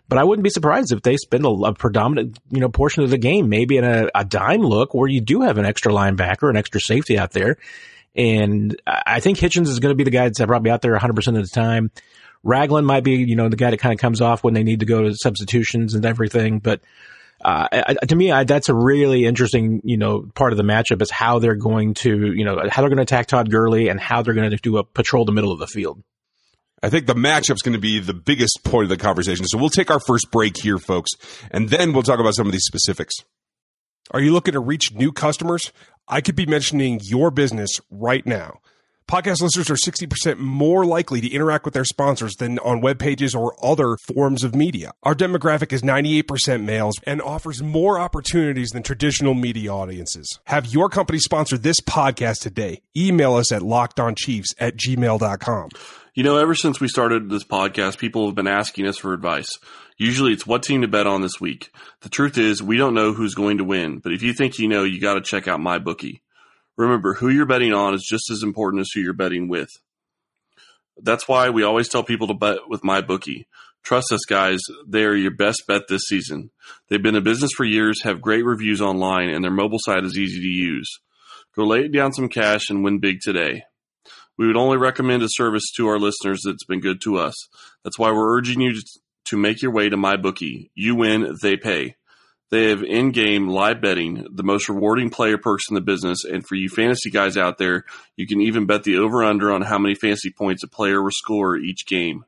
But 0.10 0.20
I 0.20 0.24
wouldn't 0.24 0.44
be 0.44 0.50
surprised 0.50 0.92
if 0.92 1.02
they 1.02 1.16
spend 1.18 1.46
a, 1.46 1.50
a 1.50 1.74
predominant, 1.74 2.38
you 2.52 2.60
know, 2.60 2.70
portion 2.70 3.04
of 3.04 3.10
the 3.10 3.18
game, 3.18 3.50
maybe 3.50 3.78
in 3.78 3.86
a, 3.86 4.10
a 4.14 4.26
dime 4.26 4.62
look 4.62 4.94
where 4.94 5.08
you 5.08 5.22
do 5.22 5.42
have 5.42 5.58
an 5.58 5.66
extra 5.66 5.92
linebacker, 5.92 6.50
an 6.50 6.58
extra 6.58 6.82
safety 6.82 7.18
out 7.18 7.32
there 7.32 7.58
and 8.16 8.80
I 8.88 9.20
think 9.20 9.38
Hitchens 9.38 9.68
is 9.68 9.80
going 9.80 9.92
to 9.92 9.98
be 9.98 10.04
the 10.04 10.12
guy 10.12 10.26
that's 10.26 10.40
probably 10.40 10.72
out 10.72 10.82
there 10.82 10.98
100% 10.98 11.28
of 11.28 11.34
the 11.34 11.50
time. 11.54 11.92
Ragland 12.44 12.86
might 12.86 13.04
be, 13.04 13.14
you 13.14 13.36
know, 13.36 13.50
the 13.50 13.58
guy 13.58 13.72
that 13.72 13.80
kind 13.80 13.94
of 13.94 14.00
comes 14.00 14.22
off 14.22 14.44
when 14.44 14.54
they 14.54 14.64
need 14.64 14.82
to 14.82 14.86
go 14.86 15.02
to 15.02 15.16
substitutions 15.16 15.96
and 15.96 16.06
everything. 16.06 16.60
But 16.60 16.82
uh, 17.44 17.68
I, 17.72 17.94
to 17.94 18.16
me, 18.16 18.32
I, 18.32 18.44
that's 18.44 18.70
a 18.70 18.74
really 18.74 19.26
interesting, 19.26 19.82
you 19.84 19.98
know, 19.98 20.30
part 20.36 20.54
of 20.54 20.58
the 20.58 20.64
matchup 20.64 21.02
is 21.02 21.12
how 21.12 21.40
they're 21.40 21.56
going 21.56 21.96
to, 21.96 22.34
you 22.34 22.46
know, 22.46 22.62
how 22.70 22.82
they're 22.82 22.90
going 22.90 22.98
to 22.98 23.04
attack 23.04 23.28
Todd 23.28 23.50
Gurley 23.50 23.90
and 23.90 24.00
how 24.00 24.22
they're 24.22 24.34
going 24.34 24.50
to 24.50 24.58
do 24.58 24.78
a 24.78 24.84
patrol 24.84 25.26
the 25.26 25.32
middle 25.32 25.52
of 25.52 25.60
the 25.60 25.68
field. 25.68 26.02
I 26.84 26.90
think 26.90 27.08
the 27.08 27.16
matchup's 27.16 27.64
going 27.64 27.74
to 27.74 27.80
be 27.80 28.00
the 28.00 28.14
biggest 28.14 28.60
point 28.64 28.84
of 28.84 28.90
the 28.90 28.98
conversation. 28.98 29.46
So 29.48 29.58
we'll 29.58 29.70
take 29.70 29.90
our 29.90 30.00
first 30.00 30.30
break 30.30 30.56
here, 30.58 30.78
folks, 30.78 31.10
and 31.50 31.68
then 31.68 31.94
we'll 31.94 32.04
talk 32.04 32.20
about 32.20 32.36
some 32.36 32.46
of 32.46 32.52
these 32.52 32.66
specifics. 32.66 33.16
Are 34.12 34.22
you 34.22 34.34
looking 34.34 34.54
to 34.54 34.60
reach 34.60 34.94
new 34.94 35.12
customers? 35.12 35.74
I 36.08 36.22
could 36.22 36.36
be 36.36 36.46
mentioning 36.46 37.00
your 37.02 37.32
business 37.32 37.80
right 37.90 38.26
now. 38.26 38.60
Podcast 39.08 39.40
listeners 39.40 39.70
are 39.70 39.76
60% 39.76 40.40
more 40.40 40.84
likely 40.84 41.22
to 41.22 41.30
interact 41.30 41.64
with 41.64 41.76
their 41.76 41.86
sponsors 41.86 42.34
than 42.38 42.58
on 42.60 42.82
web 42.82 42.98
pages 42.98 43.36
or 43.36 43.56
other 43.64 43.98
forms 43.98 44.44
of 44.44 44.56
media. 44.56 44.94
Our 45.04 45.14
demographic 45.14 45.72
is 45.72 45.84
98% 45.84 46.64
males 46.64 46.96
and 47.04 47.22
offers 47.22 47.62
more 47.62 48.00
opportunities 48.00 48.72
than 48.72 48.82
traditional 48.82 49.36
media 49.36 49.72
audiences. 49.72 50.40
Have 50.46 50.66
your 50.74 50.90
company 50.90 51.20
sponsor 51.20 51.56
this 51.56 51.80
podcast 51.82 52.40
today. 52.42 52.82
Email 52.98 53.36
us 53.36 53.52
at 53.52 53.62
lockedonchiefs 53.62 54.56
at 54.58 54.76
gmail.com. 54.76 55.70
You 56.16 56.24
know, 56.24 56.38
ever 56.38 56.56
since 56.56 56.80
we 56.80 56.88
started 56.88 57.30
this 57.30 57.44
podcast, 57.44 58.00
people 58.00 58.26
have 58.26 58.36
been 58.36 58.48
asking 58.48 58.88
us 58.88 58.98
for 58.98 59.14
advice. 59.14 59.50
Usually 59.98 60.34
it's 60.34 60.46
what 60.46 60.64
team 60.64 60.82
to 60.82 60.88
bet 60.88 61.08
on 61.08 61.22
this 61.22 61.40
week. 61.40 61.72
The 62.02 62.10
truth 62.10 62.38
is, 62.38 62.62
we 62.62 62.78
don't 62.78 62.94
know 62.94 63.14
who's 63.14 63.34
going 63.34 63.60
to 63.60 63.64
win, 63.64 64.00
but 64.00 64.12
if 64.12 64.22
you 64.22 64.34
think 64.34 64.60
you 64.60 64.68
know, 64.68 64.84
you 64.84 65.00
got 65.00 65.14
to 65.14 65.22
check 65.22 65.48
out 65.48 65.60
my 65.62 65.80
bookie. 65.80 66.22
Remember, 66.78 67.14
who 67.14 67.30
you're 67.30 67.46
betting 67.46 67.74
on 67.74 67.94
is 67.94 68.06
just 68.08 68.30
as 68.30 68.44
important 68.44 68.82
as 68.82 68.90
who 68.94 69.00
you're 69.00 69.14
betting 69.14 69.48
with. 69.48 69.70
That's 70.98 71.28
why 71.28 71.50
we 71.50 71.64
always 71.64 71.88
tell 71.88 72.04
people 72.04 72.28
to 72.28 72.34
bet 72.34 72.68
with 72.68 72.84
my 72.84 73.02
bookie. 73.02 73.48
Trust 73.84 74.12
us, 74.12 74.26
guys. 74.28 74.60
They 74.88 75.04
are 75.04 75.16
your 75.16 75.36
best 75.36 75.64
bet 75.68 75.84
this 75.88 76.02
season. 76.08 76.52
They've 76.90 77.02
been 77.02 77.16
in 77.16 77.24
business 77.24 77.52
for 77.56 77.64
years, 77.64 78.04
have 78.04 78.22
great 78.22 78.44
reviews 78.44 78.82
online, 78.82 79.30
and 79.30 79.44
their 79.44 79.52
mobile 79.52 79.80
site 79.80 80.04
is 80.04 80.18
easy 80.18 80.42
to 80.42 80.48
use. 80.48 80.90
Go 81.56 81.64
lay 81.64 81.88
down 81.88 82.12
some 82.12 82.28
cash 82.28 82.70
and 82.70 82.84
win 82.84 83.00
big 83.00 83.20
today. 83.22 83.64
We 84.38 84.48
would 84.48 84.58
only 84.58 84.78
recommend 84.78 85.24
a 85.24 85.30
service 85.30 85.64
to 85.78 85.88
our 85.88 86.00
listeners 86.00 86.42
that's 86.44 86.66
been 86.66 86.82
good 86.82 87.00
to 87.04 87.18
us. 87.18 87.36
That's 87.84 87.98
why 87.98 88.12
we're 88.12 88.38
urging 88.38 88.60
you 88.60 88.74
to 89.26 89.38
make 89.38 89.62
your 89.62 89.72
way 89.72 89.90
to 89.90 89.98
MyBookie. 89.98 90.70
You 90.76 90.96
win, 90.96 91.36
they 91.42 91.58
pay. 91.58 91.96
They 92.52 92.70
have 92.70 92.84
in-game 92.84 93.48
live 93.48 93.82
betting, 93.82 94.28
the 94.32 94.44
most 94.44 94.70
rewarding 94.70 95.10
player 95.10 95.38
perks 95.38 95.64
in 95.68 95.76
the 95.76 95.82
business, 95.82 96.24
and 96.24 96.46
for 96.46 96.56
you 96.56 96.70
fantasy 96.70 97.10
guys 97.10 97.38
out 97.38 97.58
there, 97.58 97.86
you 98.16 98.28
can 98.28 98.40
even 98.40 98.68
bet 98.68 98.84
the 98.84 98.98
over/under 98.98 99.52
on 99.52 99.64
how 99.64 99.80
many 99.80 99.96
fantasy 99.96 100.30
points 100.30 100.64
a 100.64 100.68
player 100.68 101.02
will 101.02 101.10
score 101.12 101.58
each 101.58 101.88
game. 101.88 102.24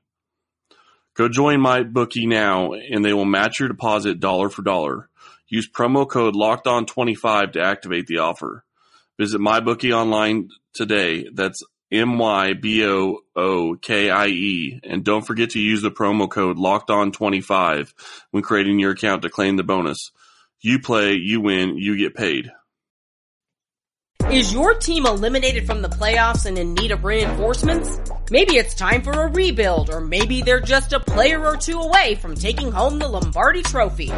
Go 1.16 1.30
join 1.30 1.62
my 1.62 1.84
bookie 1.84 2.26
now, 2.26 2.74
and 2.74 3.06
they 3.06 3.14
will 3.14 3.26
match 3.26 3.60
your 3.60 3.70
deposit 3.70 4.20
dollar 4.20 4.50
for 4.50 4.64
dollar. 4.64 5.10
Use 5.50 5.70
promo 5.70 6.08
code 6.10 6.36
LOCKEDON25 6.36 7.54
to 7.54 7.62
activate 7.62 8.08
the 8.08 8.18
offer. 8.18 8.66
Visit 9.18 9.40
MyBookie 9.40 9.96
online 9.96 10.50
today. 10.74 11.28
That's 11.34 11.62
M 11.92 12.18
Y 12.18 12.54
B 12.54 12.86
O 12.86 13.20
O 13.36 13.76
K 13.82 14.10
I 14.10 14.28
E. 14.28 14.80
And 14.84 15.04
don't 15.04 15.26
forget 15.26 15.52
to 15.52 15.60
use 15.60 15.82
the 15.82 15.92
promo 15.92 16.30
code 16.30 16.58
locked 16.58 16.90
on 16.90 17.12
25 17.12 17.94
when 18.32 18.44
creating 18.44 18.80
your 18.80 18.92
account 18.92 19.22
to 19.22 19.30
claim 19.30 19.56
the 19.56 19.64
bonus. 19.64 20.12
You 20.60 20.80
play, 20.80 21.14
you 21.14 21.42
win, 21.42 21.78
you 21.78 21.98
get 21.98 22.16
paid. 22.16 22.50
Is 24.32 24.52
your 24.52 24.74
team 24.74 25.06
eliminated 25.06 25.66
from 25.66 25.82
the 25.82 25.88
playoffs 25.88 26.46
and 26.46 26.58
in 26.58 26.74
need 26.74 26.92
of 26.92 27.06
reinforcements? 27.06 28.02
Maybe 28.30 28.58
it's 28.58 28.74
time 28.74 29.02
for 29.02 29.12
a 29.12 29.32
rebuild, 29.32 29.90
or 29.90 30.02
maybe 30.02 30.42
they're 30.42 30.60
just 30.60 30.92
a 30.92 31.00
player 31.00 31.46
or 31.46 31.56
two 31.56 31.80
away 31.80 32.16
from 32.16 32.36
taking 32.36 32.70
home 32.70 33.00
the 33.00 33.08
Lombardi 33.08 33.62
Trophy. 33.62 34.12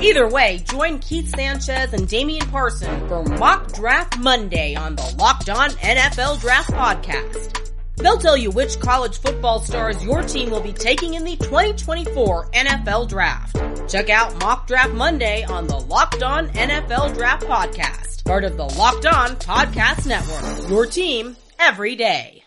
Either 0.00 0.28
way, 0.28 0.62
join 0.70 0.98
Keith 0.98 1.34
Sanchez 1.34 1.92
and 1.92 2.08
Damian 2.08 2.46
Parson 2.48 3.08
for 3.08 3.22
Mock 3.24 3.72
Draft 3.72 4.18
Monday 4.18 4.74
on 4.74 4.96
the 4.96 5.14
Locked 5.18 5.48
On 5.48 5.70
NFL 5.70 6.40
Draft 6.40 6.70
Podcast. 6.70 7.72
They'll 7.96 8.18
tell 8.18 8.36
you 8.36 8.50
which 8.50 8.80
college 8.80 9.18
football 9.18 9.60
stars 9.60 10.04
your 10.04 10.22
team 10.22 10.50
will 10.50 10.60
be 10.60 10.72
taking 10.72 11.14
in 11.14 11.24
the 11.24 11.36
2024 11.36 12.50
NFL 12.50 13.08
Draft. 13.08 13.56
Check 13.90 14.10
out 14.10 14.38
Mock 14.40 14.66
Draft 14.66 14.92
Monday 14.92 15.44
on 15.44 15.66
the 15.66 15.78
Locked 15.78 16.22
On 16.22 16.48
NFL 16.48 17.14
Draft 17.14 17.46
Podcast, 17.46 18.24
part 18.24 18.44
of 18.44 18.56
the 18.56 18.64
Locked 18.64 19.06
On 19.06 19.36
Podcast 19.36 20.06
Network. 20.06 20.68
Your 20.68 20.86
team 20.86 21.36
every 21.58 21.94
day. 21.94 22.42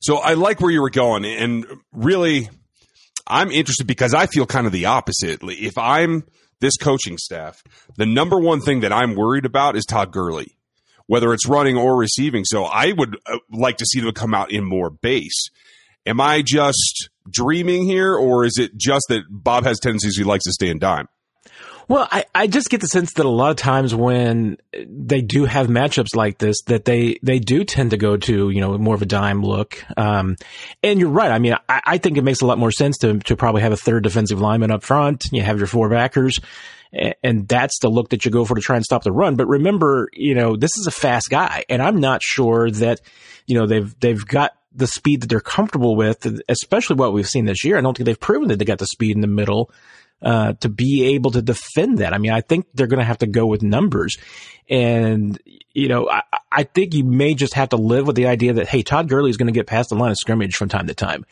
So 0.00 0.18
I 0.18 0.34
like 0.34 0.60
where 0.60 0.70
you 0.70 0.80
were 0.82 0.90
going, 0.90 1.24
and 1.24 1.66
really, 1.92 2.50
I'm 3.28 3.50
interested 3.50 3.86
because 3.86 4.14
I 4.14 4.26
feel 4.26 4.46
kind 4.46 4.66
of 4.66 4.72
the 4.72 4.86
opposite. 4.86 5.40
If 5.42 5.76
I'm 5.76 6.24
this 6.60 6.76
coaching 6.76 7.18
staff, 7.18 7.62
the 7.96 8.06
number 8.06 8.38
one 8.38 8.60
thing 8.60 8.80
that 8.80 8.92
I'm 8.92 9.14
worried 9.14 9.44
about 9.44 9.76
is 9.76 9.84
Todd 9.84 10.12
Gurley, 10.12 10.56
whether 11.06 11.32
it's 11.32 11.46
running 11.46 11.76
or 11.76 11.96
receiving. 11.96 12.44
So 12.44 12.64
I 12.64 12.92
would 12.92 13.16
uh, 13.26 13.38
like 13.50 13.76
to 13.78 13.86
see 13.86 14.00
them 14.00 14.12
come 14.12 14.34
out 14.34 14.50
in 14.50 14.64
more 14.64 14.90
base. 14.90 15.50
Am 16.06 16.20
I 16.20 16.42
just 16.42 17.10
dreaming 17.30 17.84
here, 17.84 18.14
or 18.14 18.44
is 18.44 18.56
it 18.58 18.76
just 18.76 19.04
that 19.10 19.24
Bob 19.28 19.64
has 19.64 19.78
tendencies 19.78 20.16
he 20.16 20.24
likes 20.24 20.44
to 20.44 20.52
stay 20.52 20.70
in 20.70 20.78
dime? 20.78 21.08
Well, 21.88 22.06
I, 22.10 22.26
I 22.34 22.46
just 22.48 22.68
get 22.68 22.82
the 22.82 22.86
sense 22.86 23.14
that 23.14 23.24
a 23.24 23.30
lot 23.30 23.50
of 23.50 23.56
times 23.56 23.94
when 23.94 24.58
they 24.74 25.22
do 25.22 25.46
have 25.46 25.68
matchups 25.68 26.14
like 26.14 26.36
this, 26.36 26.60
that 26.66 26.84
they, 26.84 27.18
they 27.22 27.38
do 27.38 27.64
tend 27.64 27.92
to 27.92 27.96
go 27.96 28.18
to, 28.18 28.50
you 28.50 28.60
know, 28.60 28.76
more 28.76 28.94
of 28.94 29.00
a 29.00 29.06
dime 29.06 29.42
look. 29.42 29.82
Um, 29.96 30.36
and 30.82 31.00
you're 31.00 31.08
right. 31.08 31.30
I 31.30 31.38
mean, 31.38 31.54
I, 31.66 31.80
I 31.84 31.98
think 31.98 32.18
it 32.18 32.24
makes 32.24 32.42
a 32.42 32.46
lot 32.46 32.58
more 32.58 32.70
sense 32.70 32.98
to, 32.98 33.18
to 33.20 33.36
probably 33.36 33.62
have 33.62 33.72
a 33.72 33.76
third 33.76 34.02
defensive 34.02 34.38
lineman 34.38 34.70
up 34.70 34.82
front. 34.82 35.24
You 35.32 35.40
have 35.40 35.56
your 35.56 35.66
four 35.66 35.88
backers 35.88 36.38
and 37.22 37.48
that's 37.48 37.78
the 37.80 37.88
look 37.88 38.10
that 38.10 38.24
you 38.24 38.30
go 38.30 38.44
for 38.44 38.54
to 38.54 38.60
try 38.60 38.76
and 38.76 38.84
stop 38.84 39.02
the 39.02 39.12
run. 39.12 39.36
But 39.36 39.46
remember, 39.46 40.10
you 40.12 40.34
know, 40.34 40.56
this 40.56 40.76
is 40.78 40.86
a 40.86 40.90
fast 40.90 41.30
guy 41.30 41.64
and 41.70 41.80
I'm 41.80 42.00
not 42.00 42.22
sure 42.22 42.70
that, 42.70 43.00
you 43.46 43.58
know, 43.58 43.66
they've, 43.66 43.98
they've 44.00 44.26
got 44.26 44.54
the 44.74 44.86
speed 44.86 45.22
that 45.22 45.28
they're 45.28 45.40
comfortable 45.40 45.96
with, 45.96 46.26
especially 46.50 46.96
what 46.96 47.14
we've 47.14 47.26
seen 47.28 47.46
this 47.46 47.64
year. 47.64 47.78
I 47.78 47.80
don't 47.80 47.96
think 47.96 48.04
they've 48.04 48.20
proven 48.20 48.48
that 48.48 48.58
they 48.58 48.66
got 48.66 48.78
the 48.78 48.86
speed 48.86 49.16
in 49.16 49.22
the 49.22 49.26
middle 49.26 49.70
uh, 50.22 50.54
to 50.54 50.68
be 50.68 51.14
able 51.14 51.30
to 51.32 51.42
defend 51.42 51.98
that. 51.98 52.12
I 52.12 52.18
mean, 52.18 52.32
I 52.32 52.40
think 52.40 52.66
they're 52.74 52.86
going 52.86 52.98
to 52.98 53.04
have 53.04 53.18
to 53.18 53.26
go 53.26 53.46
with 53.46 53.62
numbers. 53.62 54.18
And, 54.68 55.38
you 55.72 55.88
know, 55.88 56.08
I, 56.10 56.22
I 56.50 56.64
think 56.64 56.94
you 56.94 57.04
may 57.04 57.34
just 57.34 57.54
have 57.54 57.70
to 57.70 57.76
live 57.76 58.06
with 58.06 58.16
the 58.16 58.26
idea 58.26 58.54
that, 58.54 58.68
hey, 58.68 58.82
Todd 58.82 59.08
Gurley 59.08 59.30
is 59.30 59.36
going 59.36 59.46
to 59.46 59.52
get 59.52 59.66
past 59.66 59.90
the 59.90 59.94
line 59.94 60.10
of 60.10 60.16
scrimmage 60.16 60.56
from 60.56 60.68
time 60.68 60.88
to 60.88 60.94
time. 60.94 61.24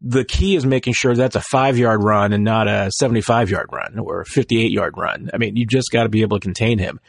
The 0.00 0.24
key 0.24 0.54
is 0.54 0.64
making 0.64 0.92
sure 0.92 1.16
that's 1.16 1.34
a 1.34 1.40
five 1.40 1.76
yard 1.76 2.02
run 2.02 2.32
and 2.32 2.44
not 2.44 2.68
a 2.68 2.90
75 2.92 3.50
yard 3.50 3.70
run 3.72 3.98
or 3.98 4.20
a 4.20 4.24
58 4.24 4.70
yard 4.70 4.96
run. 4.96 5.30
I 5.34 5.38
mean, 5.38 5.56
you 5.56 5.66
just 5.66 5.90
got 5.90 6.04
to 6.04 6.08
be 6.08 6.22
able 6.22 6.38
to 6.38 6.44
contain 6.44 6.78
him. 6.78 7.00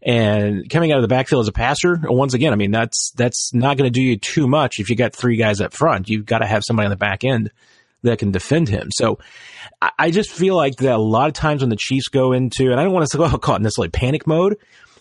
And 0.00 0.70
coming 0.70 0.92
out 0.92 0.98
of 0.98 1.02
the 1.02 1.08
backfield 1.08 1.42
as 1.42 1.48
a 1.48 1.52
passer, 1.52 2.00
once 2.04 2.32
again, 2.32 2.52
I 2.52 2.56
mean, 2.56 2.70
that's, 2.70 3.12
that's 3.16 3.52
not 3.52 3.76
going 3.76 3.92
to 3.92 3.94
do 3.94 4.00
you 4.00 4.16
too 4.16 4.46
much 4.46 4.78
if 4.78 4.88
you 4.88 4.96
got 4.96 5.14
three 5.14 5.36
guys 5.36 5.60
up 5.60 5.74
front. 5.74 6.08
You've 6.08 6.24
got 6.24 6.38
to 6.38 6.46
have 6.46 6.62
somebody 6.64 6.86
on 6.86 6.90
the 6.90 6.96
back 6.96 7.24
end 7.24 7.50
that 8.02 8.18
can 8.18 8.30
defend 8.30 8.68
him. 8.68 8.88
So 8.92 9.18
I 9.98 10.10
just 10.10 10.30
feel 10.30 10.54
like 10.56 10.76
that 10.76 10.94
a 10.94 10.98
lot 10.98 11.28
of 11.28 11.34
times 11.34 11.62
when 11.62 11.70
the 11.70 11.76
Chiefs 11.76 12.08
go 12.08 12.32
into, 12.32 12.70
and 12.70 12.80
I 12.80 12.84
don't 12.84 12.92
want 12.92 13.08
to 13.10 13.38
call 13.38 13.56
it 13.56 13.62
necessarily 13.62 13.90
panic 13.90 14.26
mode, 14.26 14.56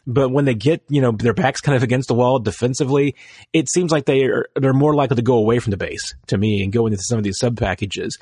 but 0.08 0.30
when 0.30 0.46
they 0.46 0.56
get, 0.56 0.82
you 0.88 1.02
know, 1.02 1.12
their 1.12 1.34
backs 1.34 1.60
kind 1.60 1.76
of 1.76 1.84
against 1.84 2.08
the 2.08 2.14
wall 2.14 2.40
defensively, 2.40 3.16
it 3.52 3.70
seems 3.70 3.92
like 3.92 4.06
they 4.06 4.24
are, 4.24 4.48
they're 4.56 4.74
more 4.74 4.96
likely 4.96 5.18
to 5.18 5.22
go 5.22 5.38
away 5.38 5.60
from 5.60 5.72
the 5.72 5.78
base 5.78 6.16
to 6.28 6.38
me 6.38 6.64
and 6.64 6.72
go 6.72 6.88
into 6.88 6.98
some 7.02 7.18
of 7.18 7.26
these 7.26 7.38
sub 7.38 7.60
packages. 7.60 8.18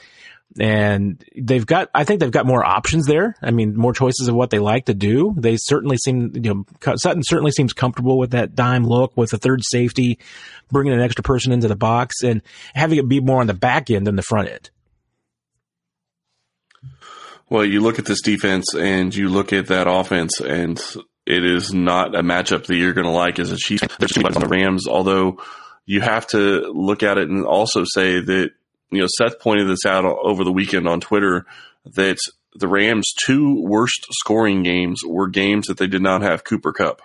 And 0.60 1.24
they've 1.36 1.66
got, 1.66 1.90
I 1.94 2.04
think 2.04 2.20
they've 2.20 2.32
got 2.32 2.46
more 2.46 2.64
options 2.64 3.06
there. 3.06 3.36
I 3.42 3.52
mean, 3.52 3.76
more 3.76 3.94
choices 3.94 4.28
of 4.28 4.36
what 4.36 4.50
they 4.50 4.60
like 4.60 4.86
to 4.86 4.94
do. 4.94 5.36
They 5.38 5.58
certainly 5.58 5.98
seem, 5.98 6.32
you 6.36 6.66
know, 6.82 6.96
Sutton 6.96 7.24
certainly 7.24 7.52
seems 7.52 7.74
comfortable 7.74 8.18
with 8.18 8.32
that 8.32 8.56
dime 8.56 8.86
look 8.86 9.16
with 9.16 9.32
the 9.32 9.38
third 9.38 9.64
safety, 9.64 10.18
bringing 10.72 10.94
an 10.94 11.02
extra 11.02 11.24
person 11.24 11.52
into 11.52 11.68
the 11.68 11.76
box 11.76 12.24
and 12.24 12.42
having 12.74 12.98
it 12.98 13.08
be 13.08 13.20
more 13.20 13.42
on 13.42 13.48
the 13.48 13.54
back 13.54 13.92
end 13.92 14.08
than 14.08 14.16
the 14.16 14.22
front 14.22 14.50
end. 14.50 14.70
Well, 17.50 17.66
you 17.66 17.82
look 17.82 18.00
at 18.00 18.06
this 18.06 18.22
defense 18.22 18.74
and 18.74 19.14
you 19.14 19.30
look 19.30 19.54
at 19.54 19.68
that 19.68 19.88
offense, 19.88 20.40
and 20.40 20.82
it 21.26 21.44
is 21.44 21.74
not 21.74 22.16
a 22.16 22.22
matchup 22.22 22.66
that 22.66 22.76
you're 22.76 22.94
going 22.94 23.06
to 23.06 23.12
like 23.12 23.40
as 23.40 23.52
a 23.52 23.58
Chiefs. 23.58 23.84
There's 23.98 24.18
on 24.18 24.34
the 24.34 24.48
Rams, 24.48 24.88
although 24.88 25.42
you 25.86 26.02
have 26.02 26.28
to 26.28 26.72
look 26.72 27.04
at 27.04 27.18
it 27.18 27.30
and 27.30 27.46
also 27.46 27.84
say 27.84 28.20
that 28.20 28.52
you 28.92 29.02
know 29.02 29.08
Seth 29.18 29.40
pointed 29.40 29.68
this 29.68 29.86
out 29.86 30.06
over 30.06 30.44
the 30.44 30.52
weekend 30.52 30.88
on 30.88 31.02
Twitter 31.02 31.46
that 31.86 32.18
the 32.56 32.68
Rams' 32.68 33.14
two 33.26 33.62
worst 33.62 34.06
scoring 34.12 34.64
games 34.64 35.02
were 35.06 35.28
games 35.28 35.68
that 35.68 35.78
they 35.78 35.88
did 35.88 36.02
not 36.02 36.22
have 36.22 36.44
Cooper 36.44 36.72
Kupp. 36.72 37.02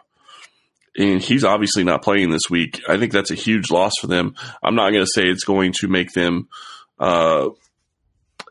And 0.96 1.22
he's 1.22 1.44
obviously 1.44 1.84
not 1.84 2.02
playing 2.02 2.30
this 2.30 2.50
week. 2.50 2.80
I 2.88 2.98
think 2.98 3.12
that's 3.12 3.30
a 3.30 3.36
huge 3.36 3.70
loss 3.70 3.92
for 4.00 4.06
them. 4.06 4.34
I'm 4.62 4.74
not 4.74 4.90
going 4.90 5.04
to 5.04 5.10
say 5.12 5.22
it's 5.28 5.44
going 5.44 5.72
to 5.80 5.88
make 5.88 6.12
them 6.12 6.48
uh, 6.98 7.48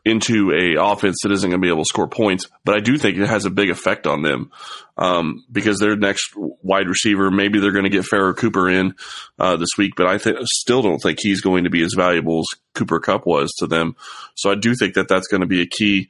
into 0.04 0.52
a 0.52 0.82
offense 0.82 1.18
that 1.22 1.32
isn't 1.32 1.50
going 1.50 1.60
to 1.60 1.64
be 1.64 1.70
able 1.70 1.82
to 1.82 1.88
score 1.88 2.08
points. 2.08 2.46
But 2.64 2.74
I 2.74 2.80
do 2.80 2.96
think 2.96 3.18
it 3.18 3.28
has 3.28 3.44
a 3.44 3.50
big 3.50 3.70
effect 3.70 4.06
on 4.06 4.22
them 4.22 4.50
um, 4.96 5.44
because 5.50 5.78
their 5.78 5.96
next 5.96 6.32
wide 6.36 6.88
receiver, 6.88 7.30
maybe 7.30 7.60
they're 7.60 7.72
going 7.72 7.84
to 7.84 7.90
get 7.90 8.04
Pharoh 8.04 8.34
Cooper 8.34 8.68
in 8.68 8.94
uh, 9.38 9.56
this 9.56 9.70
week, 9.76 9.92
but 9.96 10.06
I 10.06 10.18
th- 10.18 10.36
still 10.44 10.82
don't 10.82 10.98
think 10.98 11.18
he's 11.20 11.40
going 11.40 11.64
to 11.64 11.70
be 11.70 11.82
as 11.82 11.94
valuable 11.94 12.40
as 12.40 12.60
Cooper 12.74 13.00
Kupp 13.00 13.26
was 13.26 13.52
to 13.58 13.66
them. 13.66 13.96
So 14.36 14.50
I 14.50 14.54
do 14.54 14.74
think 14.74 14.94
that 14.94 15.08
that's 15.08 15.28
going 15.28 15.42
to 15.42 15.46
be 15.46 15.62
a 15.62 15.66
key. 15.66 16.08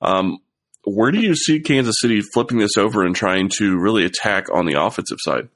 Um, 0.00 0.38
where 0.84 1.12
do 1.12 1.20
you 1.20 1.36
see 1.36 1.60
Kansas 1.60 1.96
City 2.00 2.20
flipping 2.20 2.58
this 2.58 2.76
over 2.76 3.04
and 3.04 3.14
trying 3.14 3.50
to 3.58 3.78
really 3.78 4.04
attack 4.04 4.52
on 4.52 4.66
the 4.66 4.80
offensive 4.82 5.18
side? 5.20 5.48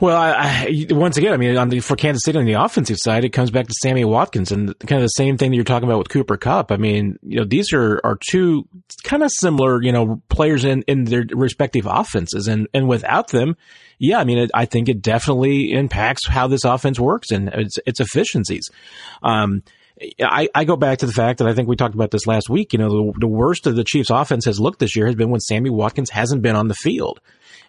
Well, 0.00 0.16
I, 0.16 0.30
I, 0.30 0.86
once 0.90 1.16
again, 1.16 1.32
I 1.32 1.36
mean, 1.36 1.56
on 1.56 1.70
the, 1.70 1.80
for 1.80 1.96
Kansas 1.96 2.22
City 2.24 2.38
on 2.38 2.44
the 2.44 2.52
offensive 2.52 2.98
side, 2.98 3.24
it 3.24 3.30
comes 3.30 3.50
back 3.50 3.66
to 3.66 3.74
Sammy 3.82 4.04
Watkins 4.04 4.52
and 4.52 4.78
kind 4.80 5.02
of 5.02 5.04
the 5.04 5.08
same 5.08 5.36
thing 5.36 5.50
that 5.50 5.56
you're 5.56 5.64
talking 5.64 5.88
about 5.88 5.98
with 5.98 6.08
Cooper 6.08 6.36
Kupp. 6.36 6.70
I 6.70 6.76
mean, 6.76 7.18
you 7.22 7.38
know, 7.38 7.44
these 7.44 7.72
are, 7.72 8.00
are 8.04 8.18
two 8.30 8.68
kind 9.02 9.24
of 9.24 9.30
similar, 9.38 9.82
you 9.82 9.90
know, 9.90 10.22
players 10.28 10.64
in, 10.64 10.82
in 10.82 11.04
their 11.04 11.24
respective 11.32 11.86
offenses. 11.86 12.46
And, 12.46 12.68
and 12.72 12.86
without 12.86 13.28
them, 13.28 13.56
yeah, 13.98 14.20
I 14.20 14.24
mean, 14.24 14.38
it, 14.38 14.50
I 14.54 14.66
think 14.66 14.88
it 14.88 15.02
definitely 15.02 15.72
impacts 15.72 16.28
how 16.28 16.46
this 16.46 16.64
offense 16.64 17.00
works 17.00 17.32
and 17.32 17.48
its, 17.48 17.78
its 17.84 17.98
efficiencies. 17.98 18.68
Um, 19.22 19.64
I, 20.20 20.48
I, 20.54 20.64
go 20.64 20.76
back 20.76 20.98
to 20.98 21.06
the 21.06 21.12
fact 21.12 21.38
that 21.38 21.48
I 21.48 21.54
think 21.54 21.68
we 21.68 21.76
talked 21.76 21.94
about 21.94 22.10
this 22.10 22.26
last 22.26 22.48
week. 22.48 22.72
You 22.72 22.78
know, 22.78 22.88
the, 22.88 23.20
the 23.20 23.26
worst 23.26 23.66
of 23.66 23.76
the 23.76 23.84
Chiefs' 23.84 24.10
offense 24.10 24.44
has 24.44 24.60
looked 24.60 24.78
this 24.78 24.94
year 24.94 25.06
has 25.06 25.14
been 25.14 25.30
when 25.30 25.40
Sammy 25.40 25.70
Watkins 25.70 26.10
hasn't 26.10 26.42
been 26.42 26.56
on 26.56 26.68
the 26.68 26.74
field. 26.74 27.20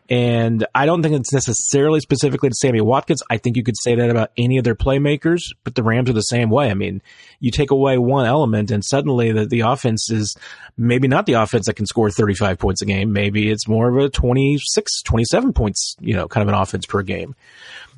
And 0.09 0.65
I 0.73 0.87
don't 0.87 1.03
think 1.03 1.15
it's 1.15 1.31
necessarily 1.31 1.99
specifically 1.99 2.49
to 2.49 2.55
Sammy 2.55 2.81
Watkins. 2.81 3.21
I 3.29 3.37
think 3.37 3.55
you 3.55 3.63
could 3.63 3.77
say 3.79 3.93
that 3.93 4.09
about 4.09 4.31
any 4.37 4.57
of 4.57 4.63
their 4.63 4.75
playmakers, 4.75 5.41
but 5.63 5.75
the 5.75 5.83
Rams 5.83 6.09
are 6.09 6.13
the 6.13 6.21
same 6.21 6.49
way. 6.49 6.71
I 6.71 6.73
mean, 6.73 7.03
you 7.39 7.51
take 7.51 7.69
away 7.69 7.99
one 7.99 8.25
element 8.25 8.71
and 8.71 8.83
suddenly 8.83 9.31
the, 9.31 9.45
the 9.45 9.59
offense 9.61 10.09
is 10.09 10.35
maybe 10.77 11.07
not 11.07 11.27
the 11.27 11.33
offense 11.33 11.67
that 11.67 11.75
can 11.75 11.85
score 11.85 12.09
35 12.09 12.57
points 12.57 12.81
a 12.81 12.85
game. 12.85 13.13
Maybe 13.13 13.51
it's 13.51 13.67
more 13.67 13.87
of 13.87 14.03
a 14.03 14.09
26, 14.09 15.03
27 15.03 15.53
points, 15.53 15.95
you 15.99 16.15
know, 16.15 16.27
kind 16.27 16.41
of 16.41 16.47
an 16.47 16.59
offense 16.59 16.87
per 16.87 17.03
game. 17.03 17.35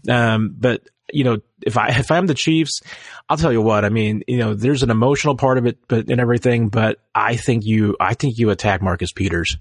Um, 0.10 0.54
but 0.58 0.82
you 1.12 1.24
know, 1.24 1.38
if 1.62 1.78
I 1.78 1.88
if 2.00 2.12
I'm 2.12 2.28
the 2.28 2.34
Chiefs, 2.34 2.82
I'll 3.30 3.38
tell 3.38 3.52
you 3.52 3.62
what. 3.62 3.86
I 3.86 3.90
mean, 3.90 4.24
you 4.28 4.38
know, 4.38 4.54
there's 4.54 4.84
an 4.84 4.92
emotional 4.92 5.36
part 5.36 5.58
of 5.58 5.66
it, 5.66 5.78
but 5.88 6.10
and 6.10 6.20
everything. 6.20 6.70
But 6.70 7.00
I 7.14 7.36
think 7.36 7.66
you, 7.66 7.96
I 8.00 8.14
think 8.14 8.38
you 8.38 8.50
attack 8.50 8.82
Marcus 8.82 9.12
Peters. 9.12 9.58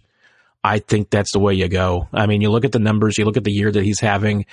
I 0.62 0.78
think 0.78 1.08
that's 1.08 1.32
the 1.32 1.38
way 1.38 1.54
you 1.54 1.68
go. 1.68 2.08
I 2.12 2.26
mean, 2.26 2.42
you 2.42 2.50
look 2.50 2.66
at 2.66 2.72
the 2.72 2.78
numbers, 2.78 3.16
you 3.16 3.24
look 3.24 3.38
at 3.38 3.44
the 3.44 3.52
year 3.52 3.70
that 3.70 3.82
he's 3.82 4.00
having. 4.00 4.46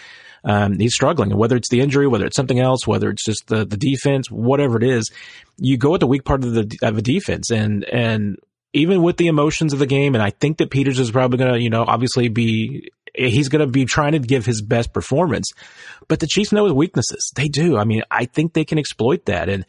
Um, 0.43 0.77
he's 0.79 0.93
struggling, 0.93 1.31
and 1.31 1.39
whether 1.39 1.57
it's 1.57 1.69
the 1.69 1.81
injury, 1.81 2.07
whether 2.07 2.25
it's 2.25 2.35
something 2.35 2.59
else, 2.59 2.87
whether 2.87 3.09
it's 3.09 3.25
just 3.25 3.47
the 3.47 3.65
the 3.65 3.75
defense, 3.75 4.31
whatever 4.31 4.77
it 4.77 4.83
is, 4.83 5.11
you 5.57 5.77
go 5.77 5.95
at 5.95 5.99
the 5.99 6.07
weak 6.07 6.23
part 6.23 6.43
of 6.43 6.53
the 6.53 6.77
of 6.83 6.97
a 6.97 7.01
defense, 7.01 7.51
and 7.51 7.83
and 7.85 8.37
even 8.73 9.01
with 9.01 9.17
the 9.17 9.27
emotions 9.27 9.73
of 9.73 9.79
the 9.79 9.85
game, 9.85 10.13
and 10.13 10.23
I 10.23 10.29
think 10.29 10.57
that 10.57 10.69
Peters 10.69 10.99
is 10.99 11.11
probably 11.11 11.39
going 11.39 11.53
to, 11.53 11.59
you 11.59 11.69
know, 11.69 11.83
obviously 11.85 12.27
be 12.27 12.91
he's 13.17 13.49
going 13.49 13.61
to 13.61 13.67
be 13.67 13.85
trying 13.85 14.13
to 14.13 14.19
give 14.19 14.45
his 14.45 14.61
best 14.61 14.93
performance. 14.93 15.51
But 16.07 16.19
the 16.19 16.27
Chiefs 16.27 16.51
know 16.51 16.65
his 16.65 16.73
weaknesses. 16.73 17.31
They 17.35 17.47
do. 17.47 17.77
I 17.77 17.83
mean, 17.83 18.03
I 18.09 18.25
think 18.25 18.53
they 18.53 18.65
can 18.65 18.77
exploit 18.77 19.25
that. 19.25 19.49
And 19.49 19.65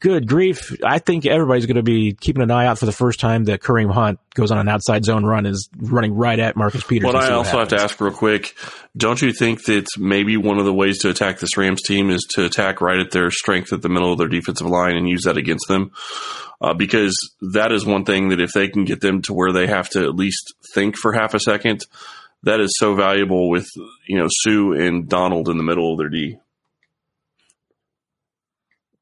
good 0.00 0.26
grief, 0.26 0.74
I 0.84 0.98
think 0.98 1.26
everybody's 1.26 1.66
going 1.66 1.76
to 1.76 1.82
be 1.82 2.12
keeping 2.12 2.42
an 2.42 2.50
eye 2.50 2.66
out 2.66 2.78
for 2.78 2.86
the 2.86 2.92
first 2.92 3.20
time 3.20 3.44
that 3.44 3.60
Kareem 3.60 3.92
Hunt 3.92 4.18
goes 4.34 4.50
on 4.50 4.58
an 4.58 4.68
outside 4.68 5.04
zone 5.04 5.24
run 5.24 5.46
is 5.46 5.68
running 5.76 6.14
right 6.14 6.38
at 6.38 6.56
Marcus 6.56 6.84
Peters. 6.84 7.12
Well, 7.12 7.16
I 7.16 7.30
also 7.30 7.58
have 7.58 7.68
to 7.68 7.80
ask 7.80 8.00
real 8.00 8.12
quick: 8.12 8.54
Don't 8.96 9.20
you 9.22 9.32
think 9.32 9.64
that 9.64 9.86
maybe 9.98 10.36
one 10.36 10.58
of 10.58 10.64
the 10.64 10.74
ways 10.74 10.98
to 10.98 11.10
attack 11.10 11.38
this 11.38 11.56
Rams 11.56 11.82
team 11.82 12.10
is 12.10 12.26
to 12.34 12.44
attack 12.44 12.80
right 12.80 12.98
at 12.98 13.10
their 13.10 13.30
strength 13.30 13.72
at 13.72 13.82
the 13.82 13.88
middle 13.88 14.12
of 14.12 14.18
their 14.18 14.28
defensive 14.28 14.66
line 14.66 14.96
and 14.96 15.08
use 15.08 15.22
that 15.24 15.36
against 15.36 15.68
them? 15.68 15.92
Uh, 16.60 16.72
because 16.72 17.14
that 17.52 17.70
is 17.70 17.84
one 17.84 18.04
thing 18.04 18.30
that 18.30 18.40
if 18.40 18.50
they 18.52 18.68
can 18.68 18.84
get 18.84 19.00
them 19.00 19.20
to 19.20 19.34
where 19.34 19.52
they 19.52 19.66
have 19.66 19.90
to 19.90 20.02
at 20.02 20.14
least 20.14 20.54
think 20.72 20.96
for 20.96 21.12
half 21.12 21.34
a 21.34 21.40
second, 21.40 21.84
that 22.46 22.60
is 22.60 22.74
so 22.78 22.94
valuable 22.94 23.50
with 23.50 23.66
you 24.08 24.16
know 24.16 24.28
Suh 24.30 24.72
and 24.72 25.08
Donald 25.08 25.48
in 25.48 25.58
the 25.58 25.64
middle 25.64 25.92
of 25.92 25.98
their 25.98 26.08
D. 26.08 26.38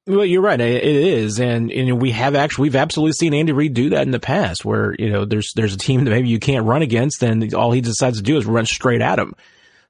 Well, 0.07 0.25
you're 0.25 0.43
right. 0.43 0.61
It 0.61 0.85
is, 0.85 1.41
and 1.41 1.71
and 1.71 2.01
we 2.01 2.11
have 2.11 2.35
actually 2.35 2.65
we've 2.65 2.77
absolutely 2.77 3.13
seen 3.13 3.33
Andy 3.33 3.53
Reid 3.53 3.73
do 3.73 3.91
that 3.91 4.03
in 4.03 4.11
the 4.11 4.21
past, 4.21 4.65
where 4.65 4.95
you 4.99 5.11
know 5.11 5.25
there's 5.25 5.53
there's 5.55 5.75
a 5.75 5.79
team 5.79 6.05
that 6.05 6.11
maybe 6.11 6.29
you 6.29 6.41
can't 6.41 6.67
run 6.67 6.83
against, 6.83 7.23
and 7.23 7.55
all 7.55 7.71
he 7.71 7.81
decides 7.81 8.19
to 8.19 8.23
do 8.23 8.37
is 8.37 8.45
run 8.45 8.67
straight 8.67 9.01
at 9.01 9.17
them. 9.17 9.35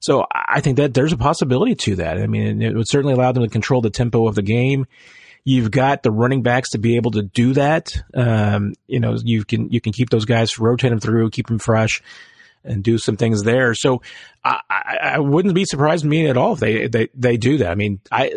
So 0.00 0.26
I 0.30 0.60
think 0.60 0.76
that 0.76 0.92
there's 0.92 1.12
a 1.12 1.16
possibility 1.16 1.74
to 1.76 1.96
that. 1.96 2.18
I 2.18 2.26
mean, 2.26 2.60
it 2.60 2.74
would 2.74 2.88
certainly 2.88 3.14
allow 3.14 3.32
them 3.32 3.42
to 3.42 3.48
control 3.48 3.80
the 3.80 3.90
tempo 3.90 4.28
of 4.28 4.34
the 4.34 4.42
game. 4.42 4.86
You've 5.44 5.70
got 5.70 6.02
the 6.02 6.10
running 6.10 6.42
backs 6.42 6.70
to 6.70 6.78
be 6.78 6.96
able 6.96 7.12
to 7.12 7.22
do 7.22 7.54
that. 7.54 8.02
Um, 8.14 8.74
you 8.86 9.00
know, 9.00 9.16
you 9.22 9.44
can 9.44 9.70
you 9.70 9.80
can 9.80 9.92
keep 9.92 10.10
those 10.10 10.26
guys, 10.26 10.58
rotate 10.58 10.90
them 10.90 11.00
through, 11.00 11.30
keep 11.30 11.46
them 11.46 11.58
fresh 11.58 12.02
and 12.64 12.82
do 12.82 12.98
some 12.98 13.16
things 13.16 13.42
there. 13.42 13.74
So 13.74 14.02
I, 14.44 14.60
I, 14.68 14.96
I 15.02 15.18
wouldn't 15.18 15.54
be 15.54 15.64
surprised 15.64 16.04
me 16.04 16.28
at 16.28 16.36
all 16.36 16.54
if 16.54 16.60
they, 16.60 16.86
they, 16.88 17.08
they 17.14 17.36
do 17.36 17.58
that. 17.58 17.70
I 17.70 17.74
mean, 17.74 18.00
I, 18.10 18.34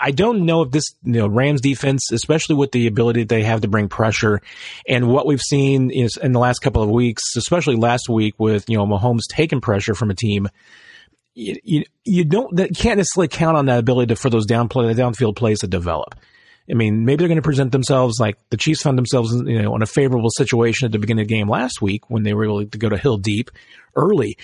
I 0.00 0.10
don't 0.10 0.46
know 0.46 0.62
if 0.62 0.70
this, 0.70 0.84
you 1.04 1.12
know, 1.12 1.26
Rams 1.28 1.60
defense, 1.60 2.10
especially 2.12 2.56
with 2.56 2.72
the 2.72 2.86
ability 2.86 3.24
they 3.24 3.42
have 3.42 3.60
to 3.60 3.68
bring 3.68 3.88
pressure 3.88 4.40
and 4.88 5.08
what 5.08 5.26
we've 5.26 5.40
seen 5.40 5.90
is 5.90 6.16
in 6.16 6.32
the 6.32 6.40
last 6.40 6.60
couple 6.60 6.82
of 6.82 6.88
weeks, 6.88 7.22
especially 7.36 7.76
last 7.76 8.08
week 8.08 8.34
with, 8.38 8.68
you 8.68 8.78
know, 8.78 8.86
Mahomes 8.86 9.22
taking 9.28 9.60
pressure 9.60 9.94
from 9.94 10.10
a 10.10 10.14
team. 10.14 10.48
You, 11.34 11.56
you, 11.62 11.84
you 12.04 12.24
don't, 12.24 12.58
you 12.58 12.68
can't 12.74 12.98
necessarily 12.98 13.28
count 13.28 13.56
on 13.56 13.66
that 13.66 13.78
ability 13.78 14.08
to, 14.08 14.16
for 14.16 14.30
those 14.30 14.46
down 14.46 14.68
play, 14.68 14.92
downfield 14.94 15.36
plays 15.36 15.60
to 15.60 15.66
develop. 15.66 16.14
I 16.70 16.74
mean, 16.74 17.04
maybe 17.04 17.18
they're 17.18 17.28
going 17.28 17.36
to 17.36 17.42
present 17.42 17.72
themselves 17.72 18.20
like 18.20 18.36
the 18.50 18.56
Chiefs 18.56 18.82
found 18.82 18.96
themselves, 18.96 19.32
you 19.32 19.62
know, 19.62 19.74
in 19.74 19.82
a 19.82 19.86
favorable 19.86 20.30
situation 20.30 20.86
at 20.86 20.92
the 20.92 20.98
beginning 20.98 21.22
of 21.22 21.28
the 21.28 21.34
game 21.34 21.48
last 21.48 21.82
week 21.82 22.08
when 22.08 22.22
they 22.22 22.34
were 22.34 22.44
able 22.44 22.64
to 22.64 22.78
go 22.78 22.88
to 22.88 22.96
Hill 22.96 23.18
deep 23.18 23.50
early. 23.96 24.38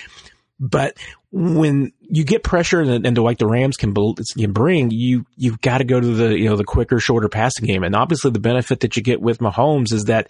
But 0.60 0.96
when 1.30 1.92
you 2.00 2.24
get 2.24 2.42
pressure 2.42 2.82
into 2.82 3.22
like 3.22 3.38
the 3.38 3.46
Rams 3.46 3.76
can, 3.76 3.94
can 3.94 4.52
bring, 4.52 4.90
you 4.90 5.24
you've 5.36 5.60
got 5.60 5.78
to 5.78 5.84
go 5.84 6.00
to 6.00 6.06
the 6.06 6.36
you 6.36 6.48
know 6.48 6.56
the 6.56 6.64
quicker, 6.64 6.98
shorter 6.98 7.28
passing 7.28 7.66
game. 7.66 7.84
And 7.84 7.94
obviously, 7.94 8.32
the 8.32 8.40
benefit 8.40 8.80
that 8.80 8.96
you 8.96 9.02
get 9.02 9.20
with 9.20 9.38
Mahomes 9.38 9.92
is 9.92 10.04
that 10.04 10.28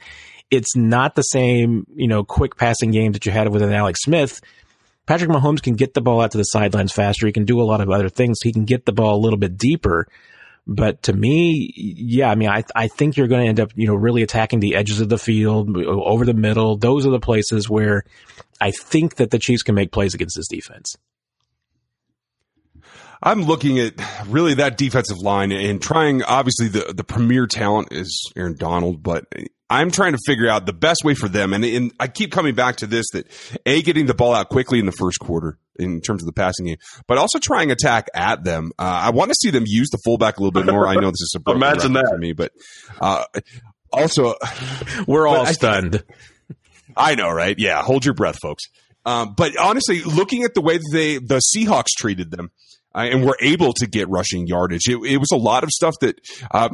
it's 0.50 0.76
not 0.76 1.14
the 1.14 1.22
same 1.22 1.86
you 1.94 2.08
know 2.08 2.24
quick 2.24 2.56
passing 2.56 2.90
game 2.90 3.12
that 3.12 3.24
you 3.24 3.32
had 3.32 3.48
with 3.48 3.62
an 3.62 3.72
Alex 3.72 4.00
Smith. 4.02 4.40
Patrick 5.06 5.30
Mahomes 5.30 5.62
can 5.62 5.74
get 5.74 5.94
the 5.94 6.02
ball 6.02 6.20
out 6.20 6.32
to 6.32 6.38
the 6.38 6.44
sidelines 6.44 6.92
faster. 6.92 7.26
He 7.26 7.32
can 7.32 7.46
do 7.46 7.62
a 7.62 7.64
lot 7.64 7.80
of 7.80 7.88
other 7.88 8.10
things. 8.10 8.40
He 8.42 8.52
can 8.52 8.66
get 8.66 8.84
the 8.84 8.92
ball 8.92 9.16
a 9.16 9.22
little 9.22 9.38
bit 9.38 9.56
deeper. 9.56 10.06
But 10.70 11.02
to 11.04 11.14
me, 11.14 11.72
yeah, 11.74 12.30
I 12.30 12.34
mean, 12.34 12.50
I, 12.50 12.62
I 12.76 12.88
think 12.88 13.16
you're 13.16 13.26
going 13.26 13.42
to 13.42 13.48
end 13.48 13.58
up, 13.58 13.70
you 13.74 13.86
know, 13.86 13.94
really 13.94 14.22
attacking 14.22 14.60
the 14.60 14.74
edges 14.74 15.00
of 15.00 15.08
the 15.08 15.16
field, 15.16 15.74
over 15.78 16.26
the 16.26 16.34
middle. 16.34 16.76
Those 16.76 17.06
are 17.06 17.10
the 17.10 17.18
places 17.18 17.70
where 17.70 18.04
I 18.60 18.70
think 18.70 19.16
that 19.16 19.30
the 19.30 19.38
Chiefs 19.38 19.62
can 19.62 19.74
make 19.74 19.92
plays 19.92 20.12
against 20.12 20.36
this 20.36 20.46
defense. 20.46 20.94
I'm 23.22 23.42
looking 23.42 23.78
at 23.80 23.94
really 24.28 24.54
that 24.54 24.76
defensive 24.76 25.16
line 25.18 25.52
and 25.52 25.80
trying, 25.80 26.22
obviously, 26.22 26.68
the, 26.68 26.92
the 26.92 27.02
premier 27.02 27.46
talent 27.46 27.88
is 27.90 28.30
Aaron 28.36 28.54
Donald, 28.54 29.02
but 29.02 29.24
I'm 29.70 29.90
trying 29.90 30.12
to 30.12 30.18
figure 30.26 30.48
out 30.48 30.66
the 30.66 30.72
best 30.72 31.04
way 31.04 31.14
for 31.14 31.28
them. 31.28 31.52
And, 31.52 31.64
and 31.64 31.92
I 32.00 32.08
keep 32.08 32.32
coming 32.32 32.54
back 32.54 32.76
to 32.76 32.86
this 32.86 33.06
that 33.12 33.26
A, 33.66 33.82
getting 33.82 34.06
the 34.06 34.14
ball 34.14 34.34
out 34.34 34.48
quickly 34.48 34.78
in 34.78 34.86
the 34.86 34.92
first 34.92 35.20
quarter 35.20 35.58
in 35.78 36.00
terms 36.00 36.22
of 36.22 36.26
the 36.26 36.32
passing 36.32 36.66
game, 36.66 36.78
but 37.06 37.18
also 37.18 37.38
trying 37.38 37.70
attack 37.70 38.08
at 38.14 38.44
them. 38.44 38.72
Uh, 38.78 39.00
I 39.04 39.10
want 39.10 39.30
to 39.30 39.36
see 39.40 39.50
them 39.50 39.64
use 39.66 39.88
the 39.90 39.98
fullback 40.04 40.38
a 40.38 40.42
little 40.42 40.52
bit 40.52 40.70
more. 40.72 40.86
I 40.86 40.94
know 40.94 41.10
this 41.10 41.20
is 41.20 41.36
a 41.46 41.50
imagine 41.50 41.92
that 41.92 42.06
for 42.08 42.18
me, 42.18 42.32
but 42.32 42.52
uh, 43.00 43.24
also 43.92 44.34
we're 45.06 45.26
all 45.26 45.46
stunned. 45.46 46.02
I 46.96 47.14
know, 47.14 47.30
right? 47.30 47.54
Yeah, 47.58 47.82
hold 47.82 48.04
your 48.04 48.14
breath, 48.14 48.38
folks. 48.40 48.64
Um, 49.04 49.34
but 49.36 49.56
honestly, 49.56 50.02
looking 50.02 50.42
at 50.42 50.54
the 50.54 50.60
way 50.60 50.78
that 50.78 50.90
they 50.92 51.18
the 51.18 51.40
Seahawks 51.54 51.88
treated 51.96 52.30
them, 52.30 52.50
uh, 52.94 53.06
and 53.10 53.24
were 53.24 53.36
able 53.40 53.72
to 53.74 53.86
get 53.86 54.08
rushing 54.08 54.46
yardage, 54.46 54.88
it, 54.88 54.98
it 55.04 55.18
was 55.18 55.30
a 55.30 55.36
lot 55.36 55.62
of 55.62 55.70
stuff 55.70 55.94
that 56.00 56.18
um, 56.50 56.70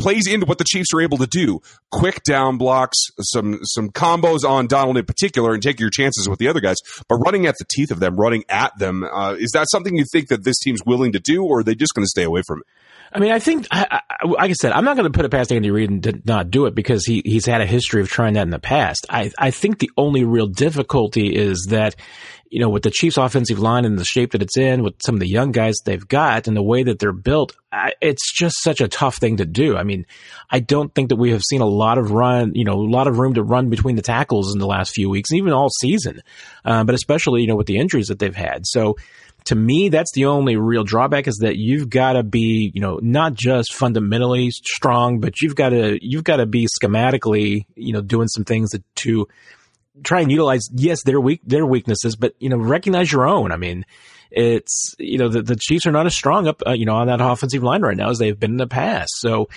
plays 0.00 0.26
into 0.26 0.46
what 0.46 0.58
the 0.58 0.64
Chiefs 0.64 0.88
are 0.94 1.00
able 1.00 1.18
to 1.18 1.26
do. 1.26 1.60
Quick 1.90 2.22
down 2.22 2.56
blocks, 2.56 2.98
some 3.20 3.60
some 3.62 3.90
combos 3.90 4.44
on 4.44 4.66
Donald 4.66 4.96
in 4.96 5.04
particular, 5.04 5.52
and 5.52 5.62
take 5.62 5.78
your 5.78 5.90
chances 5.90 6.28
with 6.28 6.38
the 6.38 6.48
other 6.48 6.60
guys. 6.60 6.76
But 7.08 7.16
running 7.16 7.46
at 7.46 7.56
the 7.58 7.66
teeth 7.68 7.90
of 7.90 8.00
them, 8.00 8.16
running 8.16 8.44
at 8.48 8.72
them, 8.78 9.04
uh, 9.04 9.36
is 9.38 9.50
that 9.52 9.66
something 9.70 9.96
you 9.96 10.04
think 10.10 10.28
that 10.28 10.44
this 10.44 10.58
team's 10.58 10.80
willing 10.84 11.12
to 11.12 11.20
do, 11.20 11.44
or 11.44 11.60
are 11.60 11.62
they 11.62 11.74
just 11.74 11.94
going 11.94 12.04
to 12.04 12.08
stay 12.08 12.24
away 12.24 12.42
from 12.46 12.60
it? 12.60 12.66
I 13.12 13.18
mean, 13.18 13.32
I 13.32 13.40
think, 13.40 13.66
I, 13.72 14.00
I, 14.08 14.26
like 14.28 14.50
I 14.50 14.52
said, 14.52 14.70
I'm 14.70 14.84
not 14.84 14.96
going 14.96 15.10
to 15.10 15.16
put 15.16 15.24
it 15.24 15.30
past 15.30 15.52
Andy 15.52 15.72
Reid 15.72 16.04
to 16.04 16.22
not 16.24 16.50
do 16.50 16.66
it 16.66 16.76
because 16.76 17.04
he 17.04 17.22
he's 17.24 17.44
had 17.44 17.60
a 17.60 17.66
history 17.66 18.00
of 18.00 18.08
trying 18.08 18.34
that 18.34 18.42
in 18.42 18.50
the 18.50 18.60
past. 18.60 19.06
I 19.10 19.32
I 19.36 19.50
think 19.50 19.80
the 19.80 19.90
only 19.96 20.24
real 20.24 20.46
difficulty 20.46 21.34
is 21.34 21.66
that 21.70 21.96
you 22.50 22.60
know, 22.60 22.68
with 22.68 22.82
the 22.82 22.90
Chiefs 22.90 23.16
offensive 23.16 23.60
line 23.60 23.84
and 23.84 23.96
the 23.96 24.04
shape 24.04 24.32
that 24.32 24.42
it's 24.42 24.58
in, 24.58 24.82
with 24.82 24.94
some 25.04 25.14
of 25.14 25.20
the 25.20 25.28
young 25.28 25.52
guys 25.52 25.76
they've 25.84 26.06
got 26.06 26.48
and 26.48 26.56
the 26.56 26.62
way 26.62 26.82
that 26.82 26.98
they're 26.98 27.12
built, 27.12 27.56
it's 28.00 28.36
just 28.36 28.56
such 28.60 28.80
a 28.80 28.88
tough 28.88 29.16
thing 29.16 29.36
to 29.36 29.46
do. 29.46 29.76
I 29.76 29.84
mean, 29.84 30.04
I 30.50 30.58
don't 30.58 30.92
think 30.92 31.10
that 31.10 31.16
we 31.16 31.30
have 31.30 31.42
seen 31.42 31.60
a 31.60 31.66
lot 31.66 31.96
of 31.96 32.10
run, 32.10 32.52
you 32.56 32.64
know, 32.64 32.74
a 32.74 32.90
lot 32.90 33.06
of 33.06 33.18
room 33.18 33.34
to 33.34 33.42
run 33.44 33.70
between 33.70 33.94
the 33.94 34.02
tackles 34.02 34.52
in 34.52 34.58
the 34.58 34.66
last 34.66 34.92
few 34.92 35.08
weeks, 35.08 35.30
and 35.30 35.38
even 35.38 35.52
all 35.52 35.70
season. 35.80 36.22
Uh, 36.64 36.82
but 36.82 36.96
especially, 36.96 37.42
you 37.42 37.46
know, 37.46 37.56
with 37.56 37.68
the 37.68 37.78
injuries 37.78 38.08
that 38.08 38.18
they've 38.18 38.34
had. 38.34 38.66
So 38.66 38.96
to 39.44 39.54
me, 39.54 39.88
that's 39.88 40.12
the 40.12 40.26
only 40.26 40.56
real 40.56 40.84
drawback 40.84 41.28
is 41.28 41.36
that 41.42 41.56
you've 41.56 41.88
got 41.88 42.14
to 42.14 42.22
be, 42.22 42.72
you 42.74 42.80
know, 42.80 42.98
not 43.00 43.34
just 43.34 43.72
fundamentally 43.72 44.50
strong, 44.50 45.20
but 45.20 45.40
you've 45.40 45.54
got 45.54 45.70
to, 45.70 45.98
you've 46.02 46.24
got 46.24 46.36
to 46.36 46.46
be 46.46 46.66
schematically, 46.66 47.64
you 47.76 47.92
know, 47.92 48.02
doing 48.02 48.28
some 48.28 48.44
things 48.44 48.70
that, 48.70 48.82
to 48.96 49.28
try 50.02 50.20
and 50.20 50.30
utilize 50.30 50.68
yes 50.72 51.02
their 51.04 51.20
weak 51.20 51.40
their 51.44 51.66
weaknesses, 51.66 52.16
but 52.16 52.34
you 52.38 52.48
know 52.48 52.56
recognize 52.56 53.10
your 53.10 53.26
own. 53.26 53.52
I 53.52 53.56
mean, 53.56 53.84
it's 54.30 54.94
you 54.98 55.18
know 55.18 55.28
the, 55.28 55.42
the 55.42 55.56
Chiefs 55.56 55.86
are 55.86 55.92
not 55.92 56.06
as 56.06 56.14
strong 56.14 56.46
up 56.46 56.62
uh, 56.66 56.72
you 56.72 56.86
know 56.86 56.96
on 56.96 57.08
that 57.08 57.20
offensive 57.20 57.62
line 57.62 57.82
right 57.82 57.96
now 57.96 58.10
as 58.10 58.18
they've 58.18 58.38
been 58.38 58.52
in 58.52 58.56
the 58.56 58.66
past. 58.66 59.12
So 59.18 59.48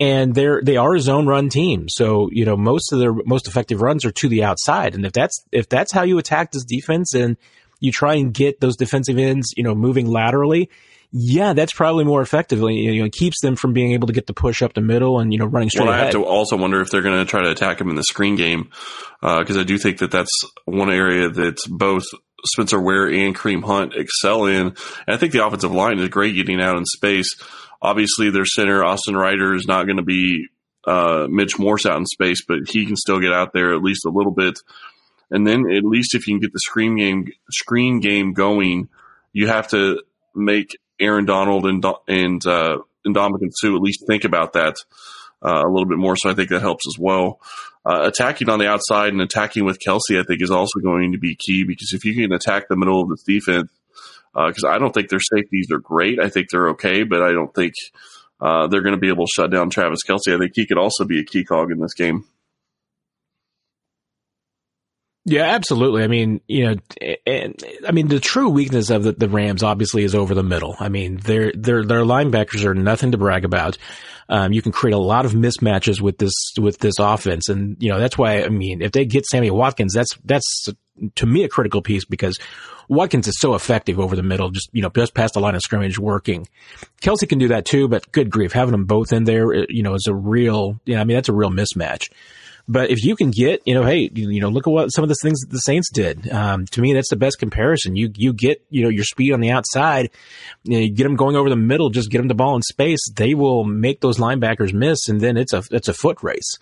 and 0.00 0.34
they're 0.34 0.62
they 0.62 0.76
are 0.76 0.94
a 0.94 1.00
zone 1.00 1.26
run 1.26 1.48
team. 1.48 1.88
So 1.88 2.28
you 2.32 2.44
know 2.44 2.56
most 2.56 2.92
of 2.92 2.98
their 2.98 3.12
most 3.12 3.46
effective 3.46 3.82
runs 3.82 4.04
are 4.04 4.12
to 4.12 4.28
the 4.28 4.44
outside, 4.44 4.94
and 4.94 5.04
if 5.06 5.12
that's 5.12 5.44
if 5.52 5.68
that's 5.68 5.92
how 5.92 6.02
you 6.02 6.18
attack 6.18 6.52
this 6.52 6.64
defense 6.64 7.14
and 7.14 7.36
you 7.82 7.92
try 7.92 8.14
and 8.14 8.32
get 8.32 8.60
those 8.60 8.76
defensive 8.76 9.18
ends 9.18 9.52
you 9.56 9.62
know 9.62 9.74
moving 9.74 10.06
laterally 10.06 10.70
yeah, 11.14 11.52
that's 11.52 11.74
probably 11.74 12.04
more 12.04 12.22
effectively. 12.22 12.76
You 12.76 13.00
know, 13.00 13.04
it 13.04 13.12
keeps 13.12 13.42
them 13.42 13.54
from 13.54 13.74
being 13.74 13.92
able 13.92 14.06
to 14.06 14.14
get 14.14 14.26
the 14.26 14.32
push 14.32 14.62
up 14.62 14.72
the 14.72 14.80
middle 14.80 15.20
and 15.20 15.30
you 15.30 15.38
know 15.38 15.44
running 15.44 15.68
straight. 15.68 15.84
Well, 15.84 15.94
I 15.94 15.98
have 15.98 16.12
to 16.12 16.24
also 16.24 16.56
wonder 16.56 16.80
if 16.80 16.90
they're 16.90 17.02
going 17.02 17.18
to 17.18 17.30
try 17.30 17.42
to 17.42 17.50
attack 17.50 17.82
him 17.82 17.90
in 17.90 17.96
the 17.96 18.02
screen 18.02 18.34
game 18.34 18.70
because 19.20 19.56
uh, 19.58 19.60
I 19.60 19.64
do 19.64 19.76
think 19.76 19.98
that 19.98 20.10
that's 20.10 20.30
one 20.64 20.90
area 20.90 21.28
that 21.28 21.58
both 21.68 22.04
Spencer 22.46 22.80
Ware 22.80 23.08
and 23.08 23.36
Kareem 23.36 23.62
Hunt 23.62 23.94
excel 23.94 24.46
in. 24.46 24.68
And 24.68 24.76
I 25.06 25.18
think 25.18 25.32
the 25.32 25.44
offensive 25.44 25.72
line 25.72 25.98
is 25.98 26.08
great 26.08 26.34
getting 26.34 26.62
out 26.62 26.78
in 26.78 26.86
space. 26.86 27.28
Obviously, 27.82 28.30
their 28.30 28.46
center 28.46 28.82
Austin 28.82 29.16
Reiter 29.16 29.54
is 29.54 29.66
not 29.66 29.84
going 29.84 29.98
to 29.98 30.02
be 30.02 30.46
uh, 30.86 31.26
Mitch 31.28 31.58
Morse 31.58 31.84
out 31.84 31.98
in 31.98 32.06
space, 32.06 32.42
but 32.46 32.60
he 32.68 32.86
can 32.86 32.96
still 32.96 33.20
get 33.20 33.34
out 33.34 33.52
there 33.52 33.74
at 33.74 33.82
least 33.82 34.06
a 34.06 34.10
little 34.10 34.32
bit. 34.32 34.58
And 35.32 35.46
then 35.46 35.70
at 35.70 35.82
least 35.82 36.14
if 36.14 36.26
you 36.26 36.34
can 36.34 36.40
get 36.40 36.52
the 36.52 36.60
screen 36.60 36.96
game 36.96 37.32
screen 37.50 38.00
game 38.00 38.34
going, 38.34 38.88
you 39.32 39.48
have 39.48 39.68
to 39.68 40.02
make 40.34 40.76
Aaron 41.00 41.24
Donald 41.24 41.66
and 41.66 41.84
and 42.06 42.46
uh, 42.46 42.78
and 43.04 43.16
Ndamukong 43.16 43.50
Suh 43.52 43.74
at 43.74 43.82
least 43.82 44.04
think 44.06 44.24
about 44.24 44.52
that 44.52 44.76
uh, 45.44 45.62
a 45.64 45.68
little 45.68 45.88
bit 45.88 45.98
more. 45.98 46.16
So 46.16 46.30
I 46.30 46.34
think 46.34 46.50
that 46.50 46.60
helps 46.60 46.86
as 46.86 46.98
well. 46.98 47.40
Uh, 47.84 48.02
attacking 48.02 48.48
on 48.48 48.60
the 48.60 48.68
outside 48.68 49.12
and 49.12 49.20
attacking 49.20 49.64
with 49.64 49.80
Kelce, 49.80 50.20
I 50.20 50.22
think, 50.22 50.40
is 50.40 50.52
also 50.52 50.78
going 50.80 51.12
to 51.12 51.18
be 51.18 51.34
key 51.34 51.64
because 51.64 51.92
if 51.92 52.04
you 52.04 52.14
can 52.14 52.32
attack 52.32 52.68
the 52.68 52.76
middle 52.76 53.02
of 53.02 53.08
this 53.08 53.24
defense, 53.24 53.70
because 54.34 54.64
uh, 54.64 54.68
I 54.68 54.78
don't 54.78 54.92
think 54.92 55.08
their 55.08 55.20
safeties 55.20 55.68
are 55.72 55.80
great. 55.80 56.20
I 56.20 56.28
think 56.28 56.48
they're 56.50 56.70
okay, 56.70 57.02
but 57.02 57.22
I 57.22 57.32
don't 57.32 57.52
think 57.52 57.74
uh, 58.40 58.68
they're 58.68 58.82
going 58.82 58.94
to 58.94 59.00
be 59.00 59.08
able 59.08 59.26
to 59.26 59.32
shut 59.34 59.50
down 59.50 59.70
Travis 59.70 60.00
Kelce. 60.08 60.34
I 60.34 60.38
think 60.38 60.52
he 60.54 60.66
could 60.66 60.78
also 60.78 61.04
be 61.04 61.20
a 61.20 61.24
key 61.24 61.44
cog 61.44 61.70
in 61.70 61.80
this 61.80 61.94
game. 61.94 62.24
Yeah, 65.24 65.44
absolutely. 65.44 66.02
I 66.02 66.08
mean, 66.08 66.40
you 66.48 66.66
know, 66.66 66.74
and 67.26 67.54
I 67.86 67.92
mean 67.92 68.08
the 68.08 68.18
true 68.18 68.48
weakness 68.48 68.90
of 68.90 69.04
the, 69.04 69.12
the 69.12 69.28
Rams 69.28 69.62
obviously 69.62 70.02
is 70.02 70.16
over 70.16 70.34
the 70.34 70.42
middle. 70.42 70.74
I 70.80 70.88
mean, 70.88 71.18
their 71.18 71.52
their 71.52 71.84
their 71.84 72.02
linebackers 72.02 72.64
are 72.64 72.74
nothing 72.74 73.12
to 73.12 73.18
brag 73.18 73.44
about. 73.44 73.78
Um, 74.28 74.52
you 74.52 74.62
can 74.62 74.72
create 74.72 74.94
a 74.94 74.98
lot 74.98 75.24
of 75.24 75.32
mismatches 75.32 76.00
with 76.00 76.18
this 76.18 76.34
with 76.58 76.78
this 76.78 76.98
offense, 76.98 77.48
and 77.48 77.76
you 77.78 77.90
know 77.90 78.00
that's 78.00 78.18
why 78.18 78.42
I 78.42 78.48
mean, 78.48 78.82
if 78.82 78.90
they 78.90 79.04
get 79.04 79.26
Sammy 79.26 79.50
Watkins, 79.50 79.92
that's 79.94 80.16
that's 80.24 80.68
to 81.14 81.26
me 81.26 81.44
a 81.44 81.48
critical 81.48 81.82
piece 81.82 82.04
because 82.04 82.38
Watkins 82.88 83.28
is 83.28 83.38
so 83.38 83.54
effective 83.54 84.00
over 84.00 84.16
the 84.16 84.22
middle, 84.22 84.50
just 84.50 84.70
you 84.72 84.82
know, 84.82 84.90
just 84.90 85.14
past 85.14 85.34
the 85.34 85.40
line 85.40 85.54
of 85.54 85.62
scrimmage, 85.62 85.98
working. 85.98 86.48
Kelce 87.00 87.28
can 87.28 87.38
do 87.38 87.48
that 87.48 87.64
too, 87.64 87.86
but 87.88 88.10
good 88.10 88.28
grief, 88.30 88.52
having 88.52 88.72
them 88.72 88.86
both 88.86 89.12
in 89.12 89.24
there, 89.24 89.54
you 89.70 89.82
know, 89.82 89.94
is 89.94 90.06
a 90.08 90.14
real, 90.14 90.80
yeah, 90.84 91.00
I 91.00 91.04
mean, 91.04 91.16
that's 91.16 91.28
a 91.28 91.32
real 91.32 91.50
mismatch. 91.50 92.10
But 92.68 92.90
if 92.90 93.04
you 93.04 93.16
can 93.16 93.30
get, 93.30 93.60
you 93.66 93.74
know, 93.74 93.84
hey, 93.84 94.10
you 94.14 94.40
know, 94.40 94.48
look 94.48 94.66
at 94.66 94.70
what 94.70 94.88
some 94.88 95.02
of 95.02 95.08
the 95.08 95.16
things 95.20 95.40
that 95.40 95.50
the 95.50 95.58
Saints 95.58 95.90
did. 95.90 96.30
Um, 96.30 96.66
to 96.66 96.80
me, 96.80 96.92
that's 96.92 97.10
the 97.10 97.16
best 97.16 97.38
comparison. 97.38 97.96
You 97.96 98.10
you 98.14 98.32
get, 98.32 98.64
you 98.70 98.82
know, 98.82 98.88
your 98.88 99.04
speed 99.04 99.32
on 99.32 99.40
the 99.40 99.50
outside, 99.50 100.10
you, 100.62 100.72
know, 100.72 100.78
you 100.78 100.90
get 100.90 101.04
them 101.04 101.16
going 101.16 101.36
over 101.36 101.50
the 101.50 101.56
middle, 101.56 101.90
just 101.90 102.10
get 102.10 102.18
them 102.18 102.28
the 102.28 102.34
ball 102.34 102.54
in 102.54 102.62
space. 102.62 103.00
They 103.14 103.34
will 103.34 103.64
make 103.64 104.00
those 104.00 104.18
linebackers 104.18 104.72
miss, 104.72 105.08
and 105.08 105.20
then 105.20 105.36
it's 105.36 105.52
a 105.52 105.62
it's 105.70 105.88
a 105.88 105.94
foot 105.94 106.22
race. 106.22 106.58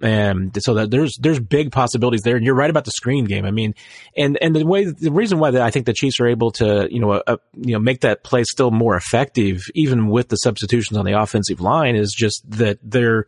And 0.00 0.56
so 0.62 0.74
that 0.74 0.90
there's 0.90 1.16
there's 1.20 1.40
big 1.40 1.72
possibilities 1.72 2.22
there, 2.22 2.36
and 2.36 2.44
you're 2.44 2.54
right 2.54 2.70
about 2.70 2.84
the 2.84 2.92
screen 2.92 3.24
game. 3.24 3.44
I 3.44 3.50
mean, 3.50 3.74
and 4.16 4.38
and 4.40 4.54
the 4.54 4.64
way 4.64 4.84
the 4.84 5.10
reason 5.10 5.38
why 5.38 5.48
I 5.48 5.70
think 5.70 5.86
the 5.86 5.92
Chiefs 5.92 6.20
are 6.20 6.28
able 6.28 6.52
to 6.52 6.88
you 6.90 7.00
know 7.00 7.12
uh, 7.12 7.36
you 7.56 7.72
know 7.72 7.80
make 7.80 8.00
that 8.00 8.22
play 8.22 8.44
still 8.44 8.70
more 8.70 8.96
effective, 8.96 9.62
even 9.74 10.08
with 10.08 10.28
the 10.28 10.36
substitutions 10.36 10.96
on 10.96 11.04
the 11.04 11.20
offensive 11.20 11.60
line, 11.60 11.96
is 11.96 12.12
just 12.16 12.48
that 12.50 12.78
they're 12.82 13.26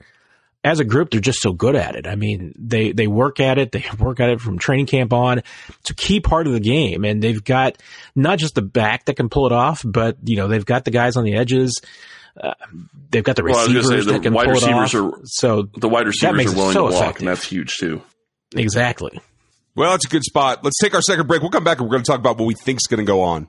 as 0.63 0.79
a 0.79 0.85
group, 0.85 1.11
they're 1.11 1.21
just 1.21 1.41
so 1.41 1.53
good 1.53 1.75
at 1.75 1.97
it. 1.97 2.07
I 2.07 2.17
mean, 2.17 2.53
they, 2.59 2.93
they 2.93 3.07
work 3.07 3.41
at 3.41 3.59
it. 3.59 3.73
They 3.73 3.85
work 3.99 4.21
at 4.21 4.31
it 4.31 4.41
from 4.41 4.59
training 4.59 4.87
camp 4.87 5.13
on. 5.13 5.39
It's 5.81 5.91
a 5.91 5.95
key 5.95 6.21
part 6.21 6.47
of 6.47 6.53
the 6.53 6.61
game. 6.61 7.05
And 7.05 7.23
they've 7.23 7.43
got 7.43 7.79
not 8.15 8.39
just 8.39 8.55
the 8.55 8.63
back 8.63 9.07
that 9.07 9.15
can 9.15 9.29
pull 9.29 9.47
it 9.47 9.53
off, 9.53 9.83
but, 9.85 10.17
you 10.23 10.37
know, 10.37 10.49
they've 10.49 10.65
got 10.65 10.85
the 10.85 10.91
guys 10.91 11.17
on 11.17 11.25
the 11.25 11.35
edges. 11.35 11.81
Uh, 12.41 12.55
they've 13.11 13.25
got 13.25 13.37
the 13.37 13.43
receivers 13.43 13.89
well, 13.89 13.99
say, 13.99 14.05
the 14.05 14.13
that 14.13 14.23
can 14.23 14.35
wide 14.35 14.45
pull 14.45 14.55
receivers 14.55 14.95
it 14.95 14.99
off. 14.99 15.15
Are, 15.15 15.21
so 15.25 15.63
the 15.77 15.89
wide 15.89 16.07
receivers 16.07 16.53
are 16.53 16.57
willing 16.57 16.73
so 16.73 16.89
to 16.89 16.93
walk, 16.95 17.03
effective. 17.03 17.21
and 17.21 17.29
that's 17.29 17.45
huge 17.45 17.77
too. 17.79 18.03
Exactly. 18.55 19.21
Well, 19.75 19.93
that's 19.93 20.07
a 20.07 20.09
good 20.09 20.25
spot. 20.25 20.63
Let's 20.63 20.79
take 20.81 20.95
our 20.95 21.03
second 21.03 21.27
break. 21.27 21.43
We'll 21.43 21.51
come 21.51 21.65
back 21.65 21.79
and 21.79 21.87
we're 21.87 21.93
going 21.93 22.03
to 22.03 22.11
talk 22.11 22.21
about 22.21 22.39
what 22.39 22.47
we 22.47 22.55
think 22.55 22.79
is 22.79 22.87
going 22.87 23.05
to 23.05 23.05
go 23.05 23.23
on. 23.23 23.49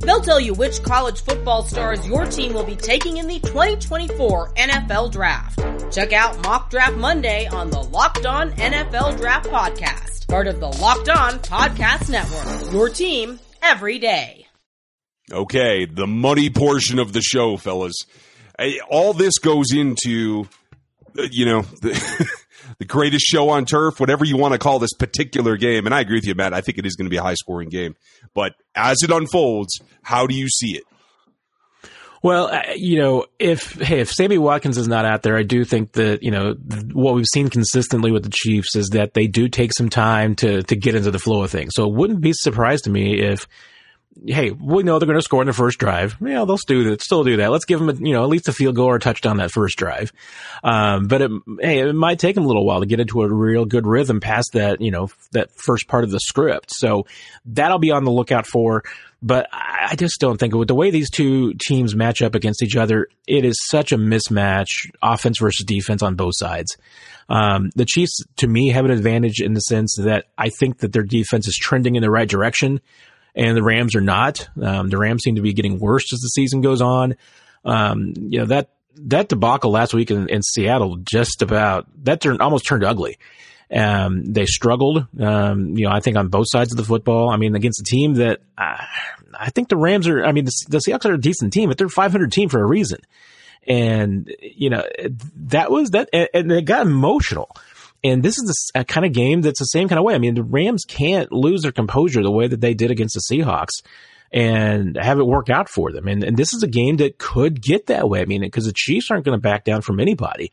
They'll 0.00 0.20
tell 0.20 0.40
you 0.40 0.54
which 0.54 0.82
college 0.82 1.22
football 1.22 1.64
stars 1.64 2.06
your 2.06 2.24
team 2.26 2.52
will 2.52 2.64
be 2.64 2.76
taking 2.76 3.16
in 3.16 3.26
the 3.26 3.40
2024 3.40 4.54
NFL 4.54 5.10
Draft. 5.12 5.60
Check 5.92 6.12
out 6.12 6.40
Mock 6.42 6.70
Draft 6.70 6.96
Monday 6.96 7.46
on 7.46 7.70
the 7.70 7.80
Locked 7.80 8.26
On 8.26 8.52
NFL 8.52 9.16
Draft 9.18 9.48
Podcast, 9.48 10.28
part 10.28 10.46
of 10.46 10.60
the 10.60 10.68
Locked 10.68 11.08
On 11.08 11.32
Podcast 11.40 12.10
Network. 12.10 12.72
Your 12.72 12.88
team 12.88 13.40
every 13.62 13.98
day. 13.98 14.46
Okay, 15.30 15.84
the 15.84 16.06
money 16.06 16.48
portion 16.48 16.98
of 16.98 17.12
the 17.12 17.20
show, 17.20 17.56
fellas. 17.56 17.96
All 18.90 19.12
this 19.12 19.38
goes 19.38 19.72
into, 19.72 20.48
uh, 21.18 21.22
you 21.30 21.44
know, 21.44 21.62
the, 21.82 22.28
the 22.78 22.84
greatest 22.84 23.26
show 23.26 23.50
on 23.50 23.64
turf, 23.64 24.00
whatever 24.00 24.24
you 24.24 24.36
want 24.36 24.52
to 24.52 24.58
call 24.58 24.78
this 24.78 24.94
particular 24.94 25.56
game. 25.56 25.86
And 25.86 25.94
I 25.94 26.00
agree 26.00 26.16
with 26.16 26.26
you, 26.26 26.34
Matt. 26.34 26.54
I 26.54 26.60
think 26.60 26.78
it 26.78 26.86
is 26.86 26.96
going 26.96 27.06
to 27.06 27.10
be 27.10 27.18
a 27.18 27.22
high 27.22 27.34
scoring 27.34 27.68
game. 27.68 27.94
But 28.34 28.54
as 28.74 28.98
it 29.02 29.10
unfolds, 29.10 29.80
how 30.02 30.26
do 30.26 30.34
you 30.34 30.48
see 30.48 30.76
it? 30.76 30.84
Well, 32.22 32.48
uh, 32.48 32.62
you 32.74 32.98
know, 32.98 33.26
if 33.38 33.74
hey, 33.74 34.00
if 34.00 34.10
Sammy 34.10 34.38
Watkins 34.38 34.76
is 34.76 34.88
not 34.88 35.04
out 35.04 35.22
there, 35.22 35.36
I 35.36 35.44
do 35.44 35.64
think 35.64 35.92
that 35.92 36.22
you 36.22 36.30
know 36.30 36.54
what 36.92 37.14
we've 37.14 37.24
seen 37.32 37.48
consistently 37.48 38.10
with 38.10 38.24
the 38.24 38.32
Chiefs 38.34 38.74
is 38.74 38.88
that 38.88 39.14
they 39.14 39.26
do 39.28 39.48
take 39.48 39.72
some 39.72 39.88
time 39.88 40.34
to 40.36 40.62
to 40.62 40.76
get 40.76 40.96
into 40.96 41.10
the 41.10 41.20
flow 41.20 41.44
of 41.44 41.50
things. 41.50 41.72
So 41.74 41.88
it 41.88 41.94
wouldn't 41.94 42.20
be 42.20 42.32
surprised 42.32 42.84
to 42.84 42.90
me 42.90 43.20
if 43.20 43.46
hey, 44.26 44.50
we 44.50 44.82
know 44.82 44.98
they're 44.98 45.06
going 45.06 45.18
to 45.18 45.22
score 45.22 45.42
in 45.42 45.46
the 45.46 45.52
first 45.52 45.78
drive. 45.78 46.16
Yeah, 46.20 46.44
they'll 46.44 46.58
still 46.58 46.82
do 46.82 46.90
that. 46.90 47.02
Still 47.02 47.24
do 47.24 47.36
that. 47.38 47.50
Let's 47.50 47.64
give 47.64 47.78
them, 47.78 47.88
a, 47.88 47.94
you 47.94 48.12
know, 48.12 48.22
at 48.22 48.28
least 48.28 48.48
a 48.48 48.52
field 48.52 48.76
goal 48.76 48.86
or 48.86 48.96
a 48.96 49.00
touchdown 49.00 49.36
that 49.38 49.50
first 49.50 49.78
drive. 49.78 50.12
Um, 50.64 51.06
but 51.06 51.22
it, 51.22 51.30
hey, 51.60 51.80
it 51.80 51.94
might 51.94 52.18
take 52.18 52.34
them 52.34 52.44
a 52.44 52.46
little 52.46 52.66
while 52.66 52.80
to 52.80 52.86
get 52.86 53.00
into 53.00 53.22
a 53.22 53.32
real 53.32 53.64
good 53.64 53.86
rhythm 53.86 54.20
past 54.20 54.50
that, 54.54 54.80
you 54.80 54.90
know, 54.90 55.08
that 55.32 55.50
first 55.54 55.88
part 55.88 56.04
of 56.04 56.10
the 56.10 56.20
script. 56.20 56.72
So 56.74 57.06
that'll 57.46 57.78
be 57.78 57.90
on 57.90 58.04
the 58.04 58.10
lookout 58.10 58.46
for. 58.46 58.82
But 59.20 59.48
I 59.52 59.96
just 59.96 60.20
don't 60.20 60.38
think 60.38 60.54
with 60.54 60.68
the 60.68 60.76
way 60.76 60.90
these 60.90 61.10
two 61.10 61.54
teams 61.54 61.96
match 61.96 62.22
up 62.22 62.36
against 62.36 62.62
each 62.62 62.76
other, 62.76 63.08
it 63.26 63.44
is 63.44 63.58
such 63.68 63.90
a 63.90 63.98
mismatch, 63.98 64.90
offense 65.02 65.38
versus 65.40 65.64
defense 65.66 66.02
on 66.04 66.14
both 66.14 66.34
sides. 66.36 66.76
Um, 67.28 67.70
the 67.74 67.84
Chiefs, 67.84 68.22
to 68.36 68.46
me, 68.46 68.68
have 68.68 68.84
an 68.84 68.92
advantage 68.92 69.40
in 69.40 69.54
the 69.54 69.60
sense 69.60 69.96
that 69.98 70.26
I 70.38 70.50
think 70.50 70.78
that 70.78 70.92
their 70.92 71.02
defense 71.02 71.48
is 71.48 71.56
trending 71.56 71.96
in 71.96 72.02
the 72.02 72.10
right 72.10 72.28
direction 72.28 72.80
and 73.38 73.56
the 73.56 73.62
Rams 73.62 73.94
are 73.94 74.02
not. 74.02 74.48
Um, 74.60 74.88
the 74.88 74.98
Rams 74.98 75.22
seem 75.22 75.36
to 75.36 75.42
be 75.42 75.52
getting 75.52 75.78
worse 75.78 76.12
as 76.12 76.18
the 76.18 76.28
season 76.28 76.60
goes 76.60 76.82
on. 76.82 77.14
Um, 77.64 78.12
you 78.16 78.40
know 78.40 78.46
that 78.46 78.70
that 78.96 79.28
debacle 79.28 79.70
last 79.70 79.94
week 79.94 80.10
in, 80.10 80.28
in 80.28 80.42
Seattle 80.42 80.96
just 80.96 81.40
about 81.40 81.86
that 82.04 82.20
turned 82.20 82.42
almost 82.42 82.66
turned 82.66 82.84
ugly. 82.84 83.16
Um, 83.70 84.24
they 84.24 84.46
struggled, 84.46 85.06
um, 85.20 85.76
you 85.76 85.84
know, 85.84 85.92
I 85.92 86.00
think 86.00 86.16
on 86.16 86.28
both 86.28 86.46
sides 86.48 86.72
of 86.72 86.78
the 86.78 86.84
football. 86.84 87.30
I 87.30 87.36
mean, 87.36 87.54
against 87.54 87.80
a 87.80 87.84
team 87.84 88.14
that 88.14 88.40
uh, 88.56 88.82
I 89.38 89.50
think 89.50 89.68
the 89.68 89.76
Rams 89.76 90.08
are, 90.08 90.24
I 90.24 90.32
mean, 90.32 90.46
the, 90.46 90.52
the 90.68 90.78
Seahawks 90.78 91.04
are 91.04 91.14
a 91.14 91.20
decent 91.20 91.52
team, 91.52 91.68
but 91.68 91.76
they're 91.76 91.88
a 91.88 91.90
500 91.90 92.32
team 92.32 92.48
for 92.48 92.62
a 92.62 92.66
reason. 92.66 93.00
And, 93.66 94.34
you 94.40 94.70
know, 94.70 94.82
that 95.48 95.70
was 95.70 95.90
that, 95.90 96.08
and, 96.14 96.28
and 96.32 96.52
it 96.52 96.64
got 96.64 96.86
emotional. 96.86 97.54
And 98.04 98.22
this 98.22 98.38
is 98.38 98.70
a, 98.74 98.84
kind 98.84 99.04
of 99.04 99.12
game 99.12 99.40
that's 99.40 99.58
the 99.58 99.64
same 99.64 99.88
kind 99.88 99.98
of 99.98 100.04
way. 100.04 100.14
I 100.14 100.18
mean, 100.18 100.34
the 100.34 100.42
Rams 100.42 100.84
can't 100.86 101.32
lose 101.32 101.62
their 101.62 101.72
composure 101.72 102.22
the 102.22 102.30
way 102.30 102.46
that 102.46 102.60
they 102.60 102.74
did 102.74 102.90
against 102.90 103.14
the 103.14 103.34
Seahawks 103.34 103.82
and 104.30 104.96
have 104.96 105.18
it 105.18 105.26
work 105.26 105.50
out 105.50 105.68
for 105.68 105.90
them. 105.90 106.06
And, 106.06 106.22
and 106.22 106.36
this 106.36 106.52
is 106.52 106.62
a 106.62 106.68
game 106.68 106.98
that 106.98 107.18
could 107.18 107.60
get 107.60 107.86
that 107.86 108.08
way. 108.08 108.20
I 108.20 108.24
mean, 108.24 108.42
because 108.42 108.66
the 108.66 108.72
Chiefs 108.74 109.10
aren't 109.10 109.24
going 109.24 109.36
to 109.36 109.42
back 109.42 109.64
down 109.64 109.80
from 109.80 110.00
anybody. 110.00 110.52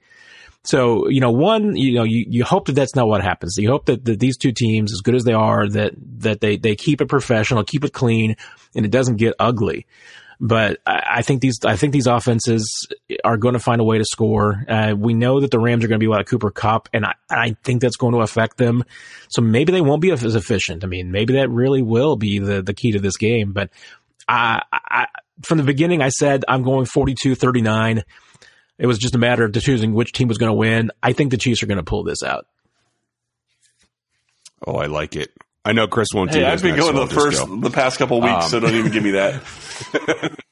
So, 0.64 1.08
you 1.10 1.22
know, 1.22 1.30
one, 1.30 1.76
you 1.76 1.94
know, 1.94 2.04
you, 2.04 2.26
you 2.28 2.44
hope 2.44 2.66
that 2.68 2.74
that's 2.74 2.96
not 2.96 3.08
what 3.08 3.22
happens. 3.22 3.56
You 3.58 3.70
hope 3.70 3.86
that, 3.86 4.04
that 4.06 4.20
these 4.20 4.38
two 4.38 4.52
teams, 4.52 4.92
as 4.92 5.02
good 5.02 5.14
as 5.14 5.24
they 5.24 5.34
are, 5.34 5.70
that, 5.70 5.94
that 6.22 6.42
they, 6.42 6.58
they 6.58 6.76
keep 6.76 7.02
it 7.02 7.08
professional, 7.08 7.64
keep 7.64 7.86
it 7.86 7.94
clean, 7.94 8.36
and 8.76 8.84
it 8.84 8.92
doesn't 8.92 9.18
get 9.18 9.36
ugly. 9.38 9.86
But 10.40 10.80
I, 10.86 11.22
think 11.22 11.42
these 11.42 11.60
I 11.64 11.76
think 11.78 11.94
these 11.94 12.08
offenses 12.08 12.88
are 13.24 13.38
going 13.38 13.54
to 13.54 13.60
find 13.60 13.80
a 13.80 13.84
way 13.84 13.98
to 13.98 14.06
score. 14.06 14.66
Uh, 14.68 14.94
we 14.98 15.14
know 15.14 15.40
that 15.40 15.52
the 15.52 15.60
Rams 15.60 15.84
are 15.84 15.88
going 15.88 16.00
to 16.00 16.04
be 16.04 16.08
without 16.08 16.28
Cooper 16.28 16.52
Kupp, 16.52 16.90
and 16.94 17.06
I, 17.06 17.14
I 17.30 17.56
think 17.64 17.82
that's 17.82 17.96
going 17.96 18.14
to 18.14 18.20
affect 18.20 18.58
them. 18.58 18.84
So 19.30 19.42
maybe 19.42 19.72
they 19.72 19.82
won't 19.82 20.02
be 20.02 20.12
as 20.12 20.36
efficient. 20.36 20.84
I 20.84 20.88
mean, 20.88 21.12
maybe 21.12 21.34
that 21.34 21.50
really 21.50 21.82
will 21.82 22.16
be 22.16 22.40
the 22.40 22.62
the 22.62 22.74
key 22.74 22.92
to 22.92 23.00
this 23.00 23.18
game. 23.18 23.54
But 23.54 23.70
I, 24.28 24.62
I 24.72 25.08
from 25.44 25.58
the 25.58 25.64
beginning, 25.64 26.02
I 26.02 26.10
said 26.10 26.44
I'm 26.48 26.64
going 26.64 26.86
42-39. 26.86 28.04
It 28.78 28.88
was 28.88 28.98
just 28.98 29.16
a 29.16 29.20
matter 29.20 29.46
of 29.46 29.54
choosing 29.54 29.94
which 29.94 30.12
team 30.12 30.28
was 30.28 30.38
going 30.38 30.50
to 30.50 30.56
win. 30.56 30.92
I 31.02 31.14
think 31.14 31.32
the 31.32 31.38
Chiefs 31.38 31.64
are 31.64 31.68
going 31.68 31.78
to 31.78 31.84
pull 31.84 32.04
this 32.04 32.24
out. 32.24 32.46
Oh, 34.66 34.76
I 34.76 34.88
like 34.88 35.16
it. 35.16 35.32
I 35.66 35.72
know 35.74 35.88
Chris 35.88 36.10
won't 36.14 36.32
hey, 36.32 36.46
I've 36.46 36.62
been 36.62 36.76
going 36.76 36.96
the 36.96 37.08
first, 37.08 37.46
go. 37.46 37.60
the 37.60 37.72
past 37.72 37.98
couple 37.98 38.22
weeks, 38.22 38.46
um, 38.46 38.50
so 38.50 38.60
don't 38.60 38.76
even 38.76 38.92
give 38.92 39.04
me 39.04 39.12
that. 39.12 39.42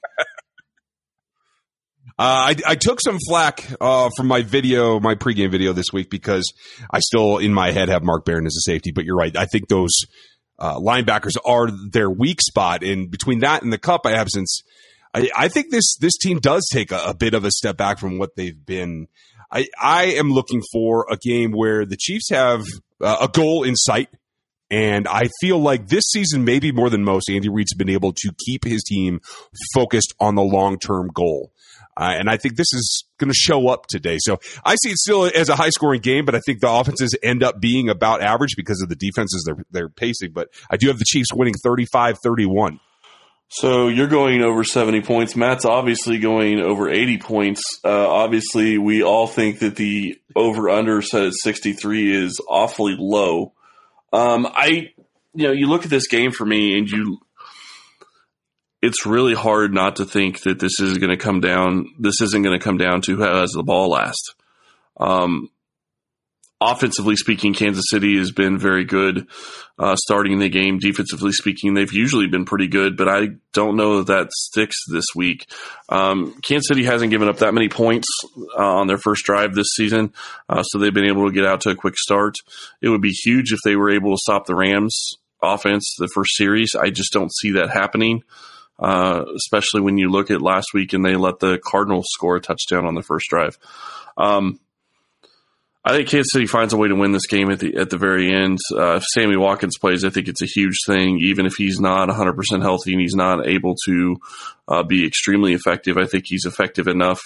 Uh, 2.20 2.54
I, 2.54 2.56
I, 2.68 2.76
took 2.76 3.02
some 3.02 3.18
flack 3.28 3.68
uh, 3.82 4.12
from 4.16 4.28
my 4.28 4.44
video, 4.44 5.00
my 5.00 5.16
pregame 5.16 5.50
video 5.50 5.74
this 5.74 5.92
week 5.92 6.12
because 6.12 6.54
I 6.92 7.00
still 7.00 7.40
in 7.40 7.52
my 7.56 7.72
head 7.72 7.90
have 7.90 8.04
Mark 8.04 8.24
Barron 8.24 8.46
as 8.46 8.56
a 8.56 8.62
safety. 8.62 8.92
But 8.92 9.06
you're 9.06 9.16
right. 9.16 9.36
I 9.36 9.46
think 9.46 9.68
those 9.68 9.92
uh, 10.60 10.78
linebackers 10.78 11.38
are 11.44 11.70
their 11.90 12.12
weak 12.12 12.40
spot. 12.40 12.84
And 12.84 13.10
between 13.10 13.40
that 13.40 13.64
and 13.64 13.74
the 13.74 13.80
Kupp 13.80 14.06
absence, 14.06 14.62
I, 15.16 15.30
I 15.36 15.48
think 15.48 15.72
this 15.72 15.98
this 16.00 16.16
team 16.18 16.40
does 16.40 16.68
take 16.72 16.92
a, 16.92 17.04
a, 17.08 17.14
bit 17.16 17.34
of 17.34 17.46
a 17.46 17.52
step 17.52 17.78
back 17.78 17.98
from 17.98 18.20
what 18.20 18.36
they've 18.36 18.64
been. 18.64 19.08
I, 19.52 19.66
I 19.82 20.04
am 20.06 20.32
looking 20.32 20.62
for 20.72 21.08
a 21.10 21.18
game 21.18 21.52
where 21.52 21.84
the 21.84 21.98
Chiefs 21.98 22.30
have 22.30 22.64
uh, 23.02 23.18
a 23.22 23.28
goal 23.28 23.64
in 23.64 23.76
sight 23.76 24.10
and 24.74 25.08
I 25.08 25.30
feel 25.40 25.60
like 25.60 25.88
this 25.88 26.06
season, 26.10 26.46
maybe 26.46 26.72
more 26.72 26.90
than 26.90 27.04
most, 27.04 27.30
Andy 27.30 27.48
Reid's 27.48 27.76
been 27.76 27.92
able 27.92 28.12
to 28.12 28.32
keep 28.44 28.66
his 28.66 28.82
team 28.82 29.22
focused 29.76 30.16
on 30.20 30.34
the 30.34 30.42
long 30.42 30.80
term 30.80 31.12
goal. 31.14 31.52
Uh, 31.96 32.16
and 32.18 32.28
I 32.28 32.38
think 32.38 32.56
this 32.56 32.74
is 32.74 33.06
going 33.20 33.30
to 33.30 33.36
show 33.36 33.68
up 33.68 33.86
today. 33.86 34.18
So 34.20 34.40
I 34.66 34.74
see 34.82 34.90
it 34.90 34.98
still 34.98 35.26
as 35.26 35.50
a 35.50 35.56
high 35.56 35.70
scoring 35.70 36.02
game, 36.02 36.26
but 36.26 36.34
I 36.34 36.40
think 36.40 36.60
the 36.60 36.72
offenses 36.72 37.16
end 37.22 37.44
up 37.44 37.62
being 37.62 37.88
about 37.88 38.24
average 38.24 38.56
because 38.58 38.82
of 38.82 38.90
the 38.90 38.96
defenses 38.96 39.44
they're, 39.46 39.64
they're 39.70 39.90
pacing. 39.90 40.32
But 40.32 40.50
I 40.72 40.78
do 40.78 40.88
have 40.88 40.98
the 40.98 41.06
Chiefs 41.06 41.32
winning 41.32 41.54
35 41.64 42.18
31. 42.24 42.80
So 43.50 43.90
you're 43.90 44.08
going 44.08 44.42
over 44.42 44.64
70 44.64 45.02
points. 45.02 45.36
Matt's 45.36 45.66
obviously 45.66 46.18
going 46.18 46.62
over 46.62 46.90
80 46.90 47.20
points. 47.20 47.62
Uh, 47.86 48.10
obviously, 48.10 48.80
we 48.80 49.04
all 49.04 49.28
think 49.28 49.60
that 49.60 49.76
the 49.76 50.20
over 50.36 50.72
under 50.72 51.04
set 51.04 51.26
at 51.26 51.34
63 51.44 52.26
is 52.26 52.42
awfully 52.50 52.96
low. 52.98 53.54
Um, 54.14 54.48
I, 54.50 54.92
you 55.34 55.48
know, 55.48 55.52
you 55.52 55.68
look 55.68 55.84
at 55.84 55.90
this 55.90 56.08
game 56.08 56.32
for 56.32 56.46
me 56.46 56.78
and 56.78 56.88
you, 56.88 57.20
it's 58.82 59.06
really 59.06 59.34
hard 59.34 59.74
not 59.74 59.96
to 59.98 60.06
think 60.06 60.44
that 60.44 60.60
this 60.60 60.80
is 60.80 61.00
going 61.00 61.10
to 61.10 61.18
come 61.18 61.42
down. 61.42 61.88
This 62.00 62.22
isn't 62.22 62.44
going 62.44 62.58
to 62.58 62.64
come 62.64 62.78
down 62.78 63.02
to 63.02 63.16
who 63.16 63.24
has 63.24 63.52
the 63.52 63.64
ball 63.64 63.90
last. 63.90 64.36
Um, 64.98 65.50
offensively 66.72 67.16
speaking, 67.16 67.54
Kansas 67.54 67.86
City 67.90 68.18
has 68.18 68.32
been 68.32 68.58
very 68.58 68.86
good 68.86 69.28
uh, 69.78 69.96
starting 69.96 70.40
the 70.40 70.50
game. 70.50 70.80
Defensively 70.80 71.32
speaking, 71.32 71.74
they've 71.74 71.92
usually 71.92 72.28
been 72.28 72.46
pretty 72.46 72.68
good, 72.68 72.96
but 72.96 73.10
I 73.10 73.30
don't 73.54 73.76
know 73.76 73.98
that 73.98 74.08
that 74.08 74.32
sticks 74.32 74.78
this 74.92 75.06
week. 75.16 75.50
Um, 75.90 76.40
Kansas 76.42 76.68
City 76.68 76.84
hasn't 76.84 77.12
given 77.12 77.28
up 77.28 77.38
that 77.38 77.54
many 77.54 77.70
points 77.70 78.08
uh, 78.58 78.76
on 78.76 78.88
their 78.88 78.98
first 78.98 79.26
drive 79.26 79.54
this 79.54 79.68
season, 79.76 80.14
uh, 80.48 80.64
so 80.64 80.80
they've 80.80 80.94
been 80.94 81.10
able 81.10 81.28
to 81.28 81.34
get 81.34 81.46
out 81.46 81.62
to 81.62 81.70
a 81.70 81.76
quick 81.76 81.98
start. 81.98 82.36
It 82.82 82.90
would 82.90 83.02
be 83.02 83.12
huge 83.12 83.52
if 83.52 83.60
they 83.66 83.76
were 83.76 83.92
able 83.92 84.12
to 84.12 84.22
stop 84.22 84.46
the 84.46 84.56
Rams 84.56 85.14
offense 85.42 85.96
the 85.98 86.08
first 86.08 86.36
series. 86.36 86.74
I 86.80 86.90
just 86.90 87.12
don't 87.12 87.34
see 87.34 87.52
that 87.54 87.70
happening. 87.70 88.24
Uh, 88.80 89.24
especially 89.36 89.82
when 89.82 90.00
you 90.00 90.10
look 90.10 90.32
at 90.32 90.42
last 90.42 90.74
week 90.74 90.94
and 90.94 91.06
they 91.06 91.16
let 91.16 91.40
the 91.40 91.60
Cardinals 91.64 92.08
score 92.10 92.38
a 92.38 92.42
touchdown 92.42 92.86
on 92.86 92.96
the 92.96 93.04
first 93.04 93.30
drive. 93.30 93.58
Um, 94.18 94.60
I 95.86 95.92
think 95.92 96.08
Kansas 96.08 96.32
City 96.32 96.48
finds 96.48 96.72
a 96.72 96.78
way 96.78 96.88
to 96.88 96.96
win 96.96 97.12
this 97.12 97.28
game 97.28 97.52
at 97.52 97.60
the 97.60 97.76
at 97.76 97.90
the 97.90 97.98
very 97.98 98.34
end. 98.34 98.58
Uh, 98.74 98.96
if 98.96 99.04
Sammy 99.14 99.36
Watkins 99.36 99.78
plays, 99.78 100.06
I 100.06 100.10
think 100.10 100.30
it's 100.30 100.42
a 100.42 100.46
huge 100.46 100.78
thing. 100.88 101.20
Even 101.20 101.46
if 101.46 101.56
he's 101.58 101.80
not 101.80 102.08
100 102.08 102.34
percent 102.34 102.64
healthy 102.64 102.94
and 102.94 103.02
he's 103.02 103.16
not 103.16 103.48
able 103.48 103.76
to 103.86 104.18
uh, 104.70 104.84
be 104.84 105.06
extremely 105.06 105.54
effective, 105.54 105.98
I 105.98 106.06
think 106.06 106.24
he's 106.28 106.46
effective 106.46 106.88
enough 106.88 107.20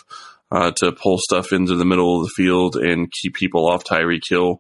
uh, 0.52 0.72
to 0.78 0.92
pull 0.92 1.20
stuff 1.20 1.54
into 1.54 1.76
the 1.76 1.86
middle 1.86 2.20
of 2.20 2.24
the 2.24 2.34
field 2.36 2.76
and 2.76 3.12
keep 3.22 3.36
people 3.36 3.70
off 3.70 3.84
Tyreek 3.84 4.24
Hill 4.28 4.60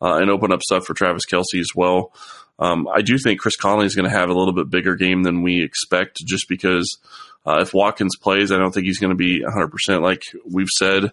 uh, 0.00 0.14
and 0.14 0.30
open 0.30 0.50
up 0.50 0.62
stuff 0.62 0.86
for 0.86 0.94
Travis 0.94 1.26
Kelce 1.30 1.60
as 1.60 1.70
well. 1.74 2.12
Um, 2.58 2.88
I 2.92 3.02
do 3.02 3.18
think 3.18 3.40
Chris 3.40 3.56
Conley 3.56 3.86
is 3.86 3.94
going 3.94 4.08
to 4.08 4.16
have 4.16 4.30
a 4.30 4.34
little 4.34 4.54
bit 4.54 4.70
bigger 4.70 4.94
game 4.94 5.22
than 5.22 5.42
we 5.42 5.62
expect, 5.62 6.18
just 6.24 6.46
because 6.48 6.98
uh, 7.44 7.58
if 7.60 7.74
Watkins 7.74 8.16
plays, 8.16 8.52
I 8.52 8.58
don't 8.58 8.72
think 8.72 8.86
he's 8.86 9.00
going 9.00 9.10
to 9.10 9.16
be 9.16 9.42
100 9.42 9.68
percent 9.68 10.02
like 10.02 10.22
we've 10.50 10.68
said. 10.68 11.12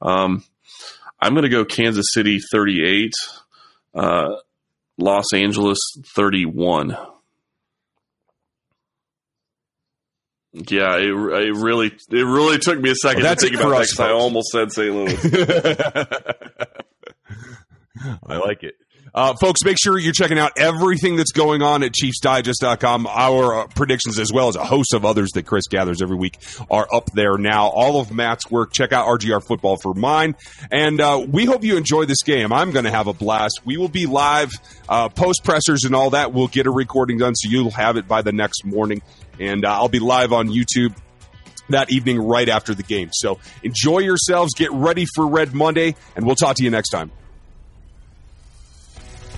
Um, 0.00 0.44
I'm 1.20 1.32
going 1.32 1.44
to 1.44 1.48
go 1.48 1.64
Kansas 1.64 2.06
City 2.12 2.38
38, 2.52 3.12
uh, 3.94 4.36
Los 4.98 5.32
Angeles 5.34 5.78
31. 6.14 6.96
Yeah, 10.52 10.96
it, 10.96 11.08
it 11.10 11.54
really 11.54 11.88
it 11.88 12.24
really 12.24 12.58
took 12.58 12.80
me 12.80 12.90
a 12.90 12.94
second 12.94 13.22
Well, 13.24 13.34
to 13.36 13.40
think 13.40 13.56
about 13.56 13.70
that 13.70 13.80
us, 13.82 13.92
'cause 13.94 14.00
I 14.06 14.12
almost 14.12 14.48
said 14.48 14.72
St. 14.72 14.94
Louis. 14.94 15.12
I 18.26 18.36
like 18.38 18.62
it. 18.62 18.74
Uh, 19.16 19.34
folks, 19.40 19.64
make 19.64 19.78
sure 19.82 19.98
you're 19.98 20.12
checking 20.12 20.38
out 20.38 20.52
everything 20.58 21.16
that's 21.16 21.32
going 21.32 21.62
on 21.62 21.82
at 21.82 21.92
ChiefsDigest.com. 21.92 23.06
Our 23.06 23.60
uh, 23.60 23.66
predictions, 23.68 24.18
as 24.18 24.30
well 24.30 24.48
as 24.48 24.56
a 24.56 24.64
host 24.64 24.92
of 24.92 25.06
others 25.06 25.30
that 25.32 25.46
Chris 25.46 25.68
gathers 25.68 26.02
every 26.02 26.18
week, 26.18 26.38
are 26.70 26.86
up 26.92 27.10
there 27.12 27.38
now. 27.38 27.68
All 27.68 27.98
of 27.98 28.12
Matt's 28.12 28.50
work. 28.50 28.74
Check 28.74 28.92
out 28.92 29.06
RGR 29.08 29.42
Football 29.42 29.78
for 29.78 29.94
mine. 29.94 30.36
And 30.70 31.00
uh, 31.00 31.24
we 31.26 31.46
hope 31.46 31.64
you 31.64 31.78
enjoy 31.78 32.04
this 32.04 32.22
game. 32.22 32.52
I'm 32.52 32.72
going 32.72 32.84
to 32.84 32.90
have 32.90 33.06
a 33.06 33.14
blast. 33.14 33.62
We 33.64 33.78
will 33.78 33.88
be 33.88 34.04
live, 34.04 34.50
uh, 34.86 35.08
post 35.08 35.42
pressers 35.44 35.84
and 35.84 35.94
all 35.94 36.10
that. 36.10 36.34
We'll 36.34 36.48
get 36.48 36.66
a 36.66 36.70
recording 36.70 37.16
done 37.16 37.34
so 37.34 37.48
you'll 37.48 37.70
have 37.70 37.96
it 37.96 38.06
by 38.06 38.20
the 38.20 38.32
next 38.32 38.66
morning. 38.66 39.00
And 39.40 39.64
uh, 39.64 39.72
I'll 39.72 39.88
be 39.88 39.98
live 39.98 40.34
on 40.34 40.48
YouTube 40.48 40.94
that 41.70 41.90
evening 41.90 42.20
right 42.20 42.50
after 42.50 42.74
the 42.74 42.82
game. 42.82 43.08
So 43.14 43.40
enjoy 43.62 44.00
yourselves. 44.00 44.52
Get 44.54 44.72
ready 44.72 45.06
for 45.14 45.26
Red 45.26 45.54
Monday, 45.54 45.94
and 46.14 46.26
we'll 46.26 46.36
talk 46.36 46.56
to 46.56 46.62
you 46.62 46.70
next 46.70 46.90
time. 46.90 47.10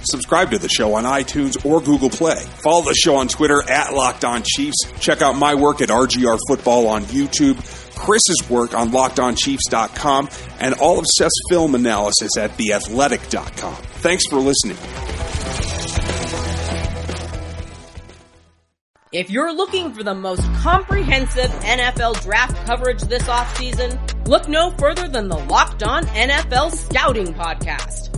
Subscribe 0.02 0.50
to 0.50 0.58
the 0.58 0.68
show 0.68 0.94
on 0.94 1.04
iTunes 1.04 1.64
or 1.64 1.80
Google 1.80 2.10
Play. 2.10 2.36
Follow 2.36 2.82
the 2.82 2.94
show 2.94 3.16
on 3.16 3.28
Twitter 3.28 3.62
at 3.68 3.92
Locked 3.92 4.24
On 4.24 4.42
Chiefs. 4.44 4.76
Check 5.00 5.22
out 5.22 5.36
my 5.36 5.54
work 5.54 5.80
at 5.80 5.88
RGR 5.88 6.38
Football 6.48 6.86
on 6.86 7.04
YouTube, 7.04 7.56
Chris's 7.96 8.48
work 8.48 8.74
on 8.74 8.90
LockedOnChiefs.com, 8.90 10.28
and 10.60 10.74
all 10.74 10.98
of 10.98 11.06
Seth's 11.06 11.40
film 11.48 11.74
analysis 11.74 12.30
at 12.38 12.50
TheAthletic.com. 12.52 13.74
Thanks 13.74 14.26
for 14.28 14.36
listening. 14.36 14.76
If 19.10 19.30
you're 19.30 19.54
looking 19.54 19.94
for 19.94 20.02
the 20.02 20.14
most 20.14 20.42
comprehensive 20.56 21.50
NFL 21.62 22.22
draft 22.22 22.54
coverage 22.66 23.00
this 23.02 23.22
offseason, 23.22 24.28
look 24.28 24.48
no 24.48 24.70
further 24.72 25.08
than 25.08 25.28
the 25.28 25.38
Locked 25.38 25.82
On 25.82 26.04
NFL 26.04 26.72
Scouting 26.72 27.32
Podcast. 27.32 28.17